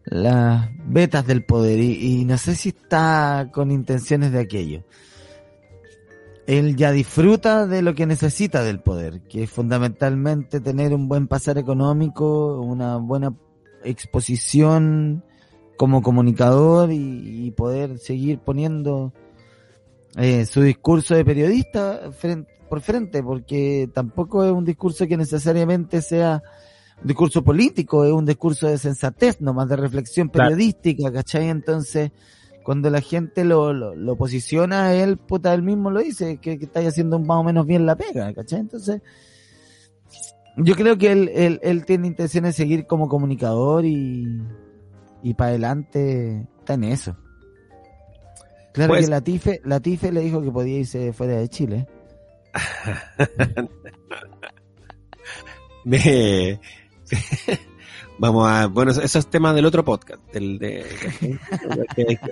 [0.04, 4.82] las vetas del poder y, no sé si está con intenciones de aquello.
[6.46, 11.28] Él ya disfruta de lo que necesita del poder, que es fundamentalmente tener un buen
[11.28, 13.32] pasar económico, una buena
[13.84, 15.24] exposición
[15.76, 19.12] como comunicador y, poder seguir poniendo
[20.16, 22.10] eh, su discurso de periodista
[22.68, 26.42] por frente, porque tampoco es un discurso que necesariamente sea
[27.02, 31.48] discurso político, es un discurso de sensatez, nomás de reflexión periodística, ¿cachai?
[31.48, 32.12] Entonces,
[32.62, 36.64] cuando la gente lo, lo, posiciona a él, puta, él mismo lo dice, que, que
[36.64, 38.60] está haciendo más o menos bien la pega, ¿cachai?
[38.60, 39.02] Entonces,
[40.56, 44.42] yo creo que él, él, él tiene intención de seguir como comunicador y,
[45.22, 47.16] y para adelante está en eso.
[48.72, 51.86] Claro pues que la Tife, la Tife le dijo que podía irse fuera de Chile.
[55.84, 56.60] Me,
[58.18, 60.84] Vamos a, bueno, esos temas del otro podcast, del de,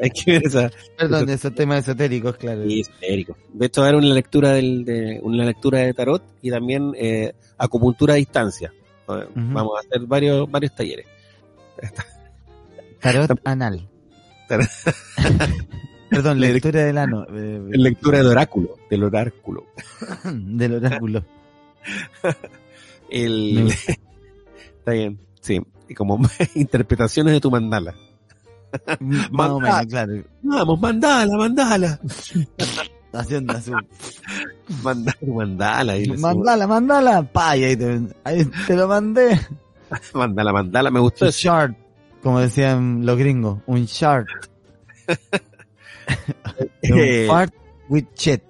[0.03, 2.63] hay, que ver esa, Perdón, esos, temas esotéricos, claro.
[2.65, 3.37] Sí, esotéricos.
[3.53, 8.15] De hecho, era una lectura del, de, una lectura de tarot y también eh, acupuntura
[8.15, 8.73] a distancia.
[9.07, 11.07] Vamos a hacer varios, varios talleres.
[13.01, 13.89] Tarot anal.
[16.11, 17.25] Perdón, lectura del ano.
[17.33, 19.67] Eh, lectura del oráculo, del oráculo.
[20.25, 21.25] del oráculo.
[23.11, 23.69] El,
[24.79, 25.61] está bien, sí.
[25.89, 26.21] Y como
[26.55, 27.95] interpretaciones de tu mandala.
[29.31, 30.23] mandala, claro.
[30.43, 32.01] Vamos, mandala, mandala.
[33.13, 33.73] Haciendo así.
[34.83, 35.95] Mandala, mandala.
[36.19, 37.23] mandala, mandala.
[37.23, 39.41] Pa, ahí te, ahí te lo mandé.
[40.15, 41.25] mandala, mandala, me gustó.
[41.25, 41.77] Un short,
[42.23, 44.29] como decían los gringos, un short.
[46.83, 47.55] un fart
[47.89, 48.43] with shit.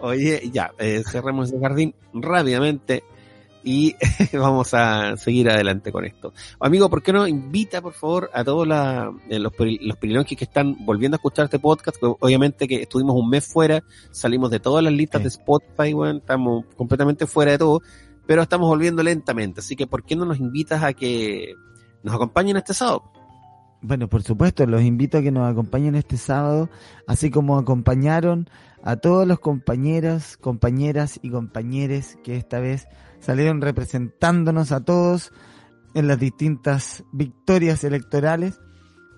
[0.00, 3.02] Oye, ya, eh, cerramos el jardín rápidamente
[3.66, 3.96] y
[4.32, 6.32] vamos a seguir adelante con esto.
[6.60, 8.64] Amigo, ¿por qué no invita, por favor, a todos
[9.28, 11.96] eh, los, los que están volviendo a escuchar este podcast?
[12.00, 16.64] Obviamente que estuvimos un mes fuera, salimos de todas las listas de Spotify, bueno, estamos
[16.76, 17.82] completamente fuera de todo,
[18.24, 19.58] pero estamos volviendo lentamente.
[19.58, 21.54] Así que, ¿por qué no nos invitas a que
[22.04, 23.10] nos acompañen este sábado?
[23.82, 26.70] Bueno, por supuesto, los invito a que nos acompañen este sábado,
[27.06, 28.48] así como acompañaron
[28.82, 32.88] a todos los compañeros, compañeras y compañeros que esta vez
[33.20, 35.32] salieron representándonos a todos
[35.94, 38.60] en las distintas victorias electorales.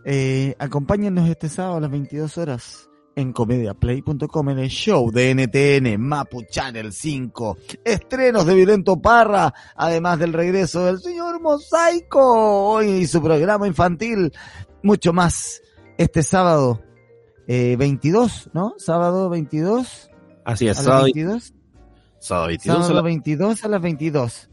[0.05, 2.88] Eh, acompáñennos este sábado a las 22 horas
[3.19, 7.59] en comediaplay.com en el show de NTN Mapu Channel 5.
[7.85, 12.21] Estrenos de Violento Parra, además del regreso del señor Mosaico
[12.71, 14.33] hoy y su programa infantil.
[14.85, 15.61] Mucho más
[15.97, 16.81] este sábado
[17.49, 18.75] eh, 22, ¿no?
[18.79, 20.11] Sábado 22.
[20.45, 21.55] Así es, sábado 22.
[22.21, 22.47] Sábado
[23.03, 24.49] 22, a, las 22.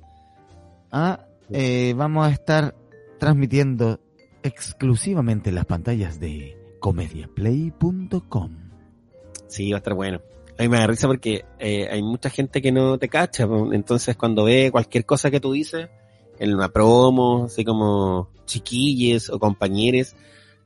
[0.92, 1.20] Ah,
[1.52, 2.76] eh, vamos a estar
[3.20, 4.00] transmitiendo
[4.42, 8.52] exclusivamente las pantallas de comediaplay.com.
[9.48, 10.22] Sí, va a estar bueno.
[10.60, 14.16] A mí me da risa porque eh, hay mucha gente que no te cacha, entonces
[14.16, 15.90] cuando ve cualquier cosa que tú dices
[16.38, 20.16] en una promo, así como chiquilles o compañeros,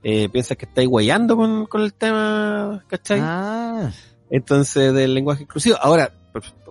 [0.03, 3.21] eh, piensas que estáis guayando con, con el tema, ¿cachai?
[3.23, 3.89] Ah.
[4.29, 5.77] Entonces, del lenguaje inclusivo.
[5.81, 6.11] Ahora,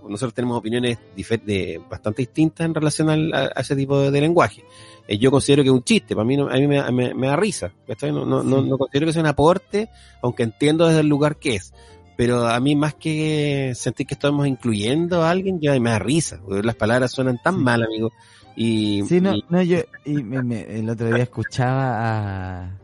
[0.07, 4.63] nosotros tenemos opiniones de, bastante distintas en relación a, ese tipo de, lenguaje.
[5.07, 7.73] Eh, yo considero que es un chiste, para mí, a mí me, da risa.
[8.01, 9.89] No, no, no, considero que sea un aporte,
[10.21, 11.73] aunque entiendo desde el lugar que es.
[12.15, 16.41] Pero a mí más que sentir que estamos incluyendo a alguien, ya me da risa.
[16.47, 18.11] Las palabras suenan tan mal, amigo.
[18.55, 22.79] Y, sí, no, no, yo y el otro día escuchaba a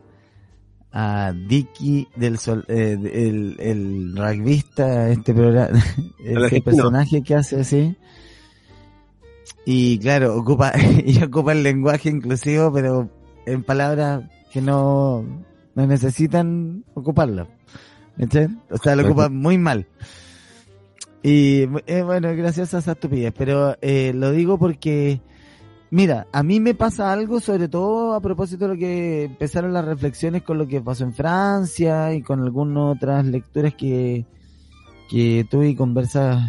[0.98, 5.78] a Dicky del Sol, eh, el, el rugbyista, este programa,
[6.24, 7.94] este personaje que hace así.
[9.66, 10.72] y claro, ocupa,
[11.04, 13.10] y ocupa el lenguaje inclusivo, pero
[13.44, 15.22] en palabras que no,
[15.74, 17.46] no necesitan ocuparlo.
[18.70, 19.86] O sea, lo ocupa muy mal.
[21.22, 25.20] Y eh, bueno, gracias a esa estupidez, pero eh, lo digo porque,
[25.90, 29.84] mira, a mí me pasa algo, sobre todo a propósito de lo que empezaron las
[29.84, 34.24] reflexiones con lo que pasó en Francia y con algunas otras lecturas que,
[35.08, 36.42] que tuve y conversas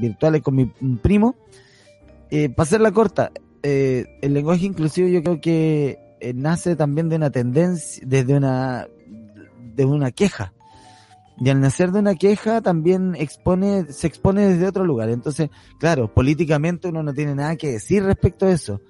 [0.00, 0.66] virtuales con mi
[1.02, 1.36] primo.
[2.30, 3.30] Eh, para hacerla corta,
[3.62, 8.88] eh, el lenguaje inclusivo yo creo que eh, nace también de una tendencia, desde una,
[9.76, 10.52] de una queja.
[11.38, 15.10] Y al nacer de una queja también expone, se expone desde otro lugar.
[15.10, 18.80] Entonces, claro, políticamente uno no tiene nada que decir respecto a eso.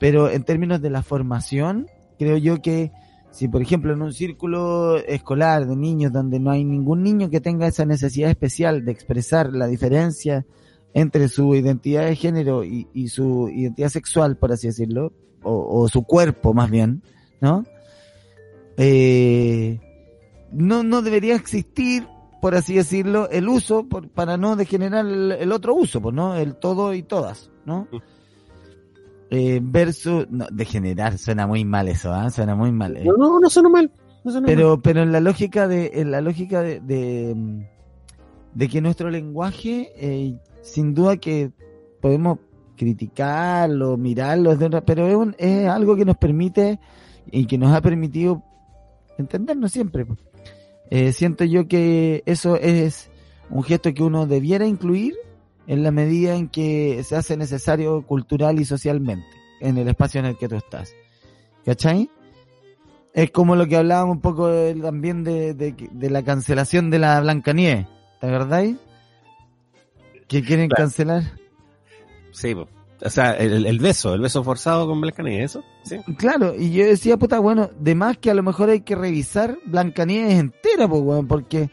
[0.00, 1.86] Pero en términos de la formación,
[2.18, 2.90] creo yo que
[3.30, 7.40] si por ejemplo en un círculo escolar de niños donde no hay ningún niño que
[7.40, 10.44] tenga esa necesidad especial de expresar la diferencia
[10.92, 16.02] entre su identidad de género y, su identidad sexual, por así decirlo, o, o su
[16.02, 17.02] cuerpo más bien,
[17.40, 17.64] ¿no?
[18.76, 19.80] Eh,
[20.52, 22.06] no, no debería existir,
[22.40, 26.36] por así decirlo, el uso por, para no degenerar el, otro uso, pues, ¿no?
[26.36, 27.88] El todo y todas, ¿no?
[27.90, 27.96] Mm.
[29.30, 32.30] Eh, versus, no, degenerar, suena muy mal eso, ¿ah?
[32.30, 32.96] Suena muy mal.
[32.96, 33.04] Eh.
[33.04, 33.90] No, no, no suena mal.
[34.44, 37.66] pero, pero en la lógica de, en la lógica de, de,
[38.54, 41.50] de que nuestro lenguaje, eh, sin duda que
[42.00, 42.38] podemos
[42.76, 46.80] criticarlo, mirarlo, pero es, un, es algo que nos permite
[47.30, 48.42] y que nos ha permitido
[49.18, 50.06] entendernos siempre.
[50.90, 53.10] Eh, siento yo que eso es
[53.50, 55.14] un gesto que uno debiera incluir
[55.66, 59.26] en la medida en que se hace necesario cultural y socialmente
[59.60, 60.94] en el espacio en el que tú estás.
[61.64, 62.10] ¿Cachai?
[63.14, 67.86] Es como lo que hablábamos un poco también de, de, la cancelación de la Blancanieves,
[68.20, 68.76] ¿te acordáis?
[70.28, 71.22] ¿Que quieren cancelar?
[72.32, 72.54] Sí,
[73.04, 75.64] o sea, el, beso, el beso forzado con Blancanieves, ¿eso?
[75.82, 75.98] ¿Sí?
[76.16, 79.58] Claro, y yo decía, puta, bueno, de más que a lo mejor hay que revisar
[79.64, 81.70] Blancanieves entera, pues, bueno, porque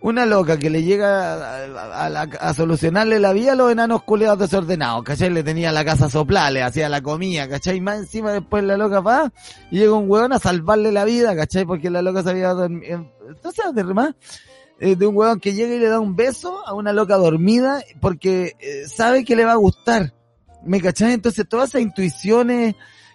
[0.00, 5.04] una loca que le llega a, a, solucionarle la vida a los enanos culeados desordenados,
[5.04, 5.30] ¿cachai?
[5.30, 7.80] Le tenía la casa soplada, le hacía la comida, ¿cachai?
[7.80, 9.30] Más encima después la loca va
[9.70, 11.66] y llega un huevón a salvarle la vida, ¿cachai?
[11.66, 13.06] Porque la loca se había dormido.
[13.28, 14.14] Entonces, de más,
[14.78, 17.82] eh, de un huevón que llega y le da un beso a una loca dormida
[18.00, 20.14] porque eh, sabe que le va a gustar.
[20.64, 21.12] ¿Me cachai?
[21.12, 22.74] Entonces todas esas intuiciones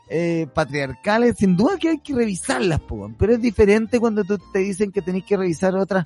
[0.10, 2.82] eh, patriarcales, sin duda que hay que revisarlas,
[3.18, 6.06] pero es diferente cuando tú te dicen que tenés que revisar otras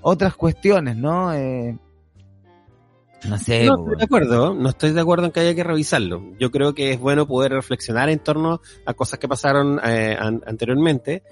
[0.00, 1.32] otras cuestiones, ¿no?
[1.32, 1.78] Eh,
[3.28, 3.64] no sé.
[3.64, 6.22] No estoy de acuerdo, no estoy de acuerdo en que haya que revisarlo.
[6.38, 11.22] Yo creo que es bueno poder reflexionar en torno a cosas que pasaron eh, anteriormente,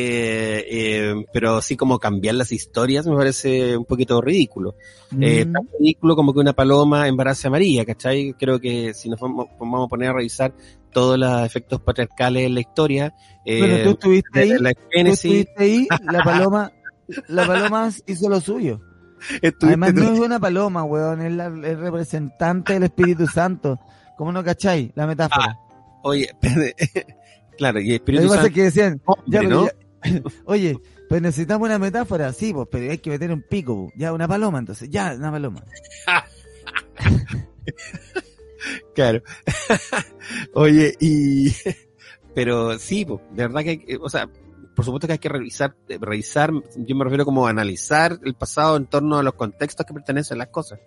[0.00, 4.76] eh, eh, pero así como cambiar las historias me parece un poquito ridículo.
[5.20, 5.52] Eh, mm.
[5.52, 8.34] tan ridículo como que una paloma embarace a María, ¿cachai?
[8.38, 10.54] Creo que si nos vamos, vamos a poner a revisar
[10.92, 13.14] todos los efectos patriarcales en la historia.
[13.44, 16.72] Bueno, tú estuviste ahí, la estuviste ahí, la paloma
[17.26, 18.80] la paloma hizo lo suyo.
[19.62, 23.80] Además no es una paloma, weón, es la, el representante del Espíritu Santo.
[24.16, 25.58] ¿Cómo no cacháis la metáfora?
[25.58, 26.30] Ah, oye,
[27.58, 28.52] claro, y el Espíritu Santo...
[28.52, 29.00] que decían,
[30.44, 30.78] oye,
[31.08, 34.58] pues necesitamos una metáfora, sí, pues, pero hay que meter un pico, ya, una paloma
[34.58, 35.64] entonces, ya, una paloma.
[38.94, 39.22] claro.
[40.54, 41.52] oye, y...
[42.34, 44.28] pero sí, pues, de verdad que, o sea,
[44.74, 48.86] por supuesto que hay que revisar, revisar, yo me refiero como analizar el pasado en
[48.86, 50.78] torno a los contextos que pertenecen las cosas.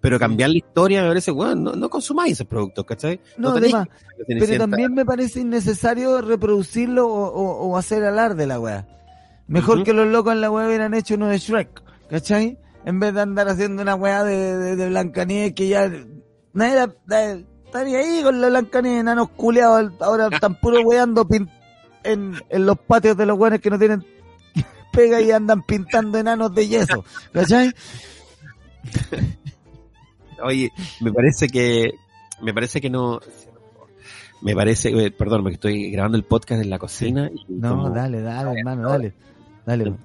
[0.00, 3.20] Pero cambiar la historia me parece, bueno, no, consumáis ese producto, ¿cachai?
[3.36, 3.88] No, además,
[4.26, 8.86] pero también me parece innecesario reproducirlo o, hacer alarde la weá.
[9.48, 12.58] Mejor que los locos en la weá hubieran hecho uno de Shrek, ¿cachai?
[12.84, 15.90] En vez de andar haciendo una weá de, de, Blancanieves que ya
[16.52, 16.92] nadie,
[17.64, 21.58] estaría ahí con la Blancanieves, enanos culeados, ahora están puro weando pintando
[22.04, 24.04] en, en los patios de los buenos que no tienen
[24.92, 27.04] pega y andan pintando enanos de yeso.
[27.32, 27.72] ¿Cachai?
[30.42, 31.92] Oye, me parece que,
[32.42, 33.20] me parece que no,
[34.40, 37.30] me parece, eh, perdón, me estoy grabando el podcast en la cocina.
[37.32, 39.12] Y no, dale, dale, hermano, dale.
[39.66, 39.84] Dale.
[39.84, 39.96] Dale,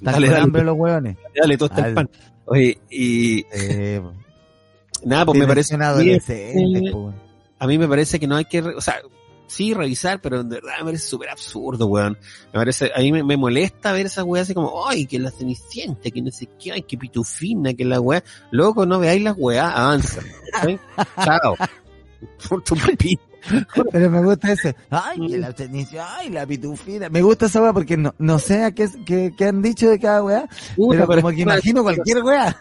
[0.00, 1.16] dale, dale hambre los hueones.
[1.34, 2.10] Dale, todo está el pan.
[2.46, 3.44] Oye, y...
[3.52, 4.00] Eh,
[5.04, 5.76] nada, pues me parece...
[5.76, 6.92] Que,
[7.58, 9.00] a mí me parece que no hay que, o sea,
[9.46, 12.18] sí revisar, pero de verdad me parece súper absurdo, weón.
[12.52, 16.10] Me parece, a mí me, molesta ver esas weas así como, ay, que la cenicienta,
[16.10, 18.22] que no sé qué, ay, que pitufina, que la wea.
[18.50, 20.22] Loco, no veáis las weas, avanza.
[21.24, 21.56] Chao.
[23.92, 24.74] Pero me gusta ese.
[24.90, 27.08] Ay, que la cenicienta, ay, la pitufina.
[27.08, 30.22] Me gusta esa wea porque no, no sé a qué, qué, han dicho de cada
[30.22, 30.48] wea.
[30.90, 32.56] pero, como que imagino cualquier wea.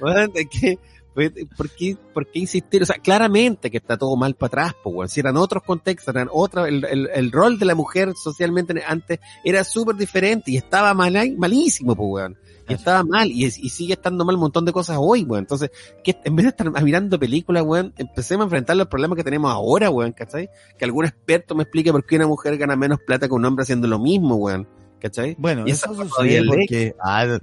[0.00, 0.78] Bueno, que
[1.14, 2.82] ¿Por qué, ¿Por qué insistir?
[2.82, 6.28] O sea, claramente que está todo mal para atrás, pues, Si eran otros contextos, eran
[6.32, 10.94] otra, el, el, el rol de la mujer socialmente antes era súper diferente y estaba
[10.94, 12.38] mal, malísimo, pues, weón.
[12.68, 15.42] Y estaba mal y, y, sigue estando mal un montón de cosas hoy, weón.
[15.42, 15.70] Entonces,
[16.02, 19.52] que en vez de estar mirando películas, weón, empecemos a enfrentar los problemas que tenemos
[19.52, 20.48] ahora, weón, ¿cachai?
[20.78, 23.64] Que algún experto me explique por qué una mujer gana menos plata que un hombre
[23.64, 24.68] haciendo lo mismo, weón.
[25.00, 25.34] ¿Cachai?
[25.38, 26.94] Bueno, y eso sucede porque...
[27.02, 27.38] Ah,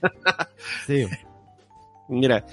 [0.86, 1.06] sí.
[2.08, 2.44] Mira,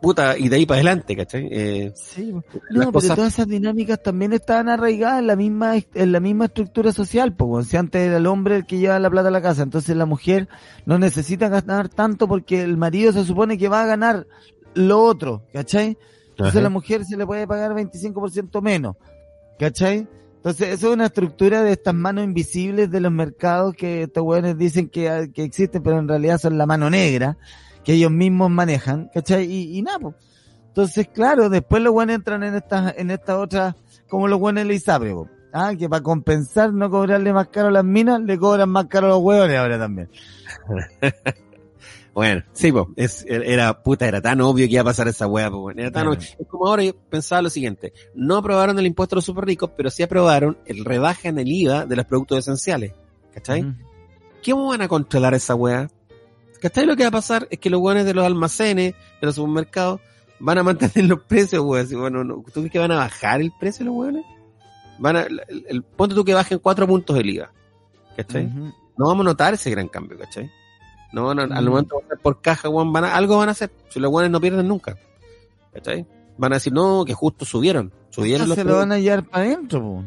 [0.00, 1.48] puta, y de ahí para adelante, ¿cachai?
[1.50, 2.32] Eh, sí,
[2.70, 6.92] no, pero todas esas dinámicas también estaban arraigadas en la misma, en la misma estructura
[6.92, 9.62] social, pues, si antes era el hombre el que lleva la plata a la casa,
[9.62, 10.48] entonces la mujer
[10.86, 14.26] no necesita ganar tanto porque el marido se supone que va a ganar
[14.74, 15.98] lo otro, ¿cachai?
[16.30, 18.96] Entonces a la mujer se le puede pagar 25% menos,
[19.58, 20.06] ¿cachai?
[20.36, 24.56] Entonces, eso es una estructura de estas manos invisibles de los mercados que estos hueones
[24.56, 27.36] dicen que, que existen, pero en realidad son la mano negra,
[27.88, 29.50] que ellos mismos manejan, ¿cachai?
[29.50, 30.14] Y, y nada, pues.
[30.66, 33.76] Entonces, claro, después los buenos entran en estas, en esta otra,
[34.10, 35.14] como los buenos le Isabre,
[35.54, 39.06] Ah, que para compensar no cobrarle más caro a las minas, le cobran más caro
[39.06, 40.10] a los huevones ahora también.
[42.12, 45.78] bueno, sí, pues, era puta, era tan obvio que iba a pasar esa hueá, pues,
[45.78, 46.18] era tan obvio.
[46.38, 49.70] Es como ahora yo pensaba lo siguiente, no aprobaron el impuesto a los super ricos,
[49.74, 52.92] pero sí aprobaron el rebaja en el IVA de los productos esenciales,
[53.32, 53.64] ¿cachai?
[54.42, 55.88] ¿Qué ¿Cómo van a controlar esa hueá?
[56.60, 56.86] ¿Cachai?
[56.86, 60.00] Lo que va a pasar es que los buenos de los almacenes, de los supermercados,
[60.40, 61.88] van a mantener los precios, weón.
[61.92, 64.24] Bueno, no, ¿tú crees que van a bajar el precio los weones?
[64.98, 67.52] Van a, el, ponte tú que bajen cuatro puntos del IVA.
[68.16, 68.46] ¿Cachai?
[68.96, 70.50] No vamos a notar ese gran cambio, ¿cachai?
[71.12, 73.70] No van a, al momento por caja, weón, van a, algo van a hacer.
[73.88, 74.96] Si los buenos no pierden nunca.
[75.72, 76.06] ¿Cachai?
[76.36, 77.92] Van a decir, no, que justo subieron.
[78.10, 80.04] Subieron los se lo van a llevar para adentro,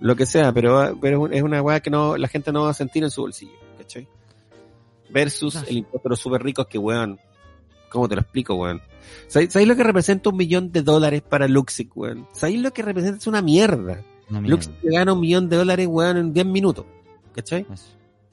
[0.00, 2.74] Lo que sea, pero, pero es una weá que no, la gente no va a
[2.74, 3.52] sentir en su bolsillo,
[5.12, 7.18] versus el impuesto de los super ricos que, weón,
[7.88, 8.80] ¿cómo te lo explico, weón?
[9.28, 12.26] ¿Sabéis lo que representa un millón de dólares para Luxic, weón?
[12.32, 13.18] ¿Sabéis lo que representa?
[13.18, 14.02] Es una mierda.
[14.28, 16.86] Luxic gana un millón de dólares, weón, en 10 minutos.
[17.34, 17.66] ¿Cachai?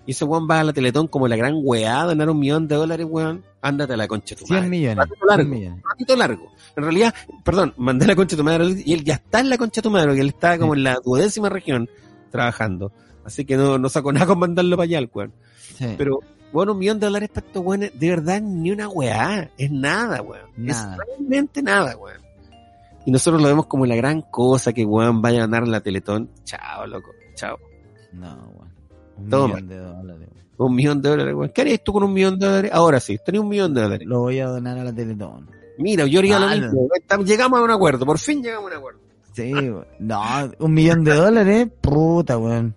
[0.05, 2.75] Y ese weón va a la Teletón como la gran weá, ganar un millón de
[2.75, 3.43] dólares, weón.
[3.61, 4.61] Ándate a la concha de tu madre.
[4.61, 4.97] 100 millones.
[4.97, 5.49] Ratito largo.
[5.49, 5.83] Millones.
[5.83, 6.51] Ratito largo.
[6.75, 9.57] En realidad, perdón, mandé la concha de tu madre y él ya está en la
[9.57, 11.89] concha de tu madre, porque él está como en la duodécima región
[12.31, 12.91] trabajando.
[13.25, 15.33] Así que no, no saco nada con mandarlo para allá, weón.
[15.77, 15.93] Sí.
[15.97, 16.19] Pero
[16.51, 19.49] bueno, un millón de dólares para estos weones, de verdad, ni una weá.
[19.57, 20.49] Es nada, weón.
[20.57, 20.93] Nada.
[20.93, 22.21] Es realmente nada, weón.
[23.05, 26.29] Y nosotros lo vemos como la gran cosa que weón vaya a ganar la Teletón.
[26.43, 27.11] Chao, loco.
[27.35, 27.57] Chao.
[28.13, 28.69] No, weón.
[29.17, 30.29] Un millón de dólares.
[30.57, 31.51] Un millón de dólares, weón.
[31.53, 32.71] ¿Qué harías tú con un millón de dólares?
[32.73, 34.07] Ahora sí, tenía un millón de dólares.
[34.07, 35.49] Lo voy a donar a la Teletón.
[35.77, 36.89] Mira, yo haría lo mismo.
[37.23, 38.99] Llegamos a un acuerdo, por fin llegamos a un acuerdo.
[39.33, 39.85] Sí, weón.
[39.99, 40.21] No,
[40.59, 42.75] un millón de dólares, puta, weón.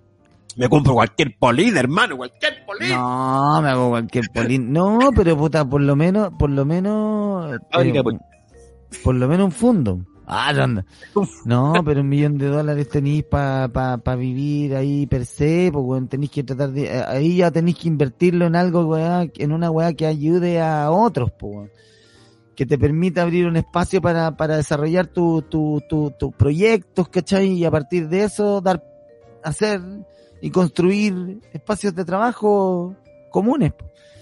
[0.57, 2.91] Me compro cualquier polín, hermano, cualquier polín.
[2.91, 4.73] No, me hago cualquier polín.
[4.73, 7.55] No, pero puta, por lo menos, por lo menos.
[7.55, 7.59] Eh,
[9.03, 10.07] por lo menos un fondo.
[10.27, 10.85] Ah, anda.
[11.45, 16.09] No, pero un millón de dólares tenéis para pa, pa vivir ahí per se, pues
[16.09, 19.71] tenéis que tratar de, eh, ahí ya tenéis que invertirlo en algo, weá, en una
[19.71, 21.71] weá que ayude a otros, pues
[22.55, 27.49] que te permita abrir un espacio para, para desarrollar tus tu, tu, tu proyectos, ¿cachai?
[27.53, 28.85] Y a partir de eso dar,
[29.43, 29.81] hacer
[30.43, 32.95] y construir espacios de trabajo
[33.31, 33.73] comunes.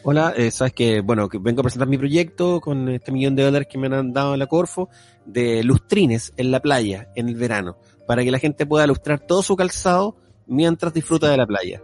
[0.02, 3.42] Hola, eh, sabes que, bueno, que vengo a presentar mi proyecto con este millón de
[3.42, 4.88] dólares que me han dado en la Corfo
[5.24, 9.42] de lustrines en la playa en el verano, para que la gente pueda lustrar todo
[9.42, 10.16] su calzado
[10.46, 11.82] mientras disfruta de la playa.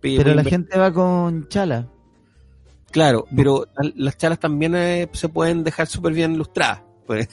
[0.00, 1.88] Pero la gente va con chala.
[2.90, 3.66] Claro, pero
[3.96, 6.82] las chalas también eh, se pueden dejar súper bien lustradas.
[7.06, 7.28] Pues.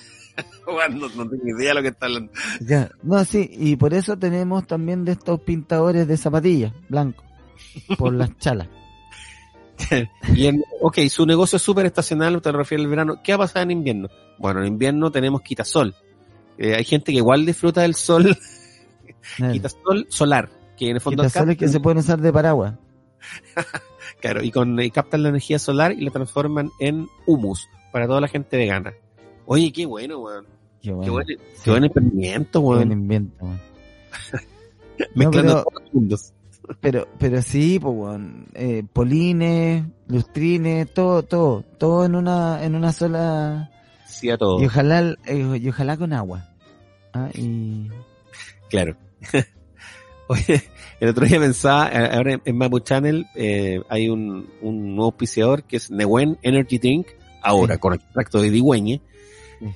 [0.66, 2.32] No, no, tengo idea de lo que está hablando.
[2.62, 7.26] Ya, no, sí, y por eso tenemos también de estos pintadores de zapatillas, blancos,
[7.98, 8.68] por las chalas.
[10.34, 13.22] y en, ok, su negocio es súper estacional, usted lo refiere al verano.
[13.24, 14.10] ¿Qué va a pasar en invierno?
[14.38, 15.96] Bueno, en invierno tenemos quitasol.
[16.58, 18.38] Eh, hay gente que igual disfruta del sol,
[19.52, 21.24] quitasol solar, que en el fondo...
[21.24, 22.76] Quitasoles que se pueden usar de paraguas.
[24.22, 28.22] claro, y, con, y captan la energía solar y la transforman en humus para toda
[28.22, 28.94] la gente vegana.
[29.46, 30.55] Oye, qué bueno, weón.
[30.86, 31.04] Qué bueno.
[31.04, 31.28] Qué buen,
[31.64, 32.80] qué buen emprendimiento, weón.
[32.80, 33.60] Qué buen invento, weón.
[35.16, 36.34] Mezclando no, pero, todos los mundos.
[36.80, 38.46] Pero, pero sí, pues, weón.
[38.54, 43.72] Eh, polines, lustrines, todo, todo, todo en una, en una sola.
[44.06, 44.62] Sí, a todo.
[44.62, 46.50] Y ojalá, eh, y ojalá con agua.
[47.14, 47.90] Ah, y.
[48.70, 48.96] Claro.
[50.28, 50.62] Oye,
[51.00, 55.78] el otro día pensaba, ahora en Mapu Channel eh, hay un, un nuevo auspiciador que
[55.78, 57.08] es Newen Energy Drink,
[57.42, 57.80] ahora sí.
[57.80, 59.02] con extracto de digüeñe,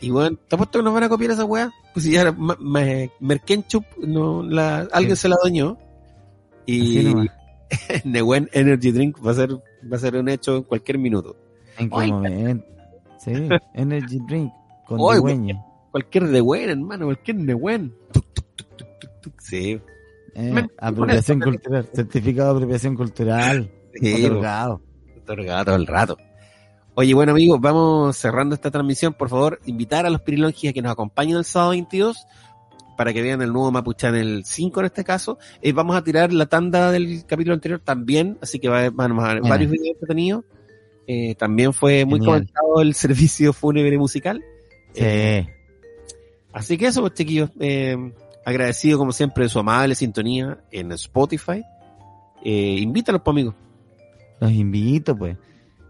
[0.02, 1.72] y bueno, ¿te apuesto que nos van a copiar esa weá?
[1.94, 2.36] Pues si ya
[3.20, 5.78] Merkenchup, no, la, alguien se la doñó.
[6.66, 7.16] Y
[8.04, 11.36] Newen Energy Drink va a ser, va a ser un hecho en cualquier minuto.
[11.78, 12.66] En qué momento.
[13.18, 13.34] Sí,
[13.74, 14.52] Energy Drink.
[14.86, 15.56] Con Oy.
[15.92, 17.96] Cualquier de buen, hermano, cualquier de buen.
[19.40, 19.80] Sí.
[20.36, 21.90] Eh, apropiación cultural.
[21.94, 23.72] Certificado de apropiación cultural.
[23.96, 24.82] Sí, otorgado.
[25.18, 26.18] otorgado todo el rato.
[27.02, 29.14] Oye, bueno amigos, vamos cerrando esta transmisión.
[29.14, 32.28] Por favor, invitar a los pirilonjis a que nos acompañen el sábado 22
[32.98, 35.38] para que vean el nuevo Mapuchan el 5 en este caso.
[35.62, 39.30] Eh, vamos a tirar la tanda del capítulo anterior también, así que va, vamos a
[39.30, 39.50] ver Bien.
[39.50, 40.44] varios videos entretenidos.
[41.08, 42.40] Eh, también fue muy Genial.
[42.40, 44.44] comentado el servicio fúnebre musical.
[44.92, 45.02] Sí.
[45.02, 45.48] Eh,
[46.52, 47.96] así que eso, pues chiquillos, eh,
[48.46, 51.64] agradecido como siempre de su amable sintonía en Spotify.
[52.44, 53.56] Eh, invítalos, pues, amigos.
[54.42, 55.38] Los invito, pues.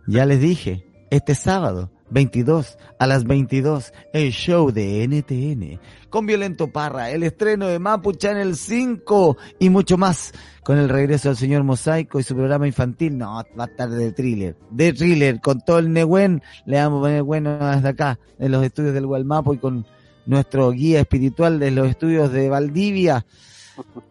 [0.05, 5.80] Ya les dije, este sábado, 22 a las 22, el show de NTN.
[6.10, 10.34] Con Violento Parra, el estreno de Mapu Channel 5 y mucho más.
[10.64, 13.18] Con el regreso del señor Mosaico y su programa infantil.
[13.18, 14.55] No, va a estar de thriller.
[14.70, 16.43] De thriller, con todo el Nehuen.
[16.66, 19.86] Le vamos a poner bueno desde acá, en los estudios del Gualmapo y con
[20.26, 23.26] nuestro guía espiritual de los estudios de Valdivia.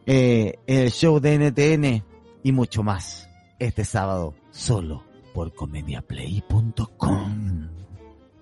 [0.07, 2.05] Eh, el show de NTN
[2.42, 3.28] y mucho más
[3.59, 5.07] este sábado solo
[5.39, 7.68] por comediaplay.com.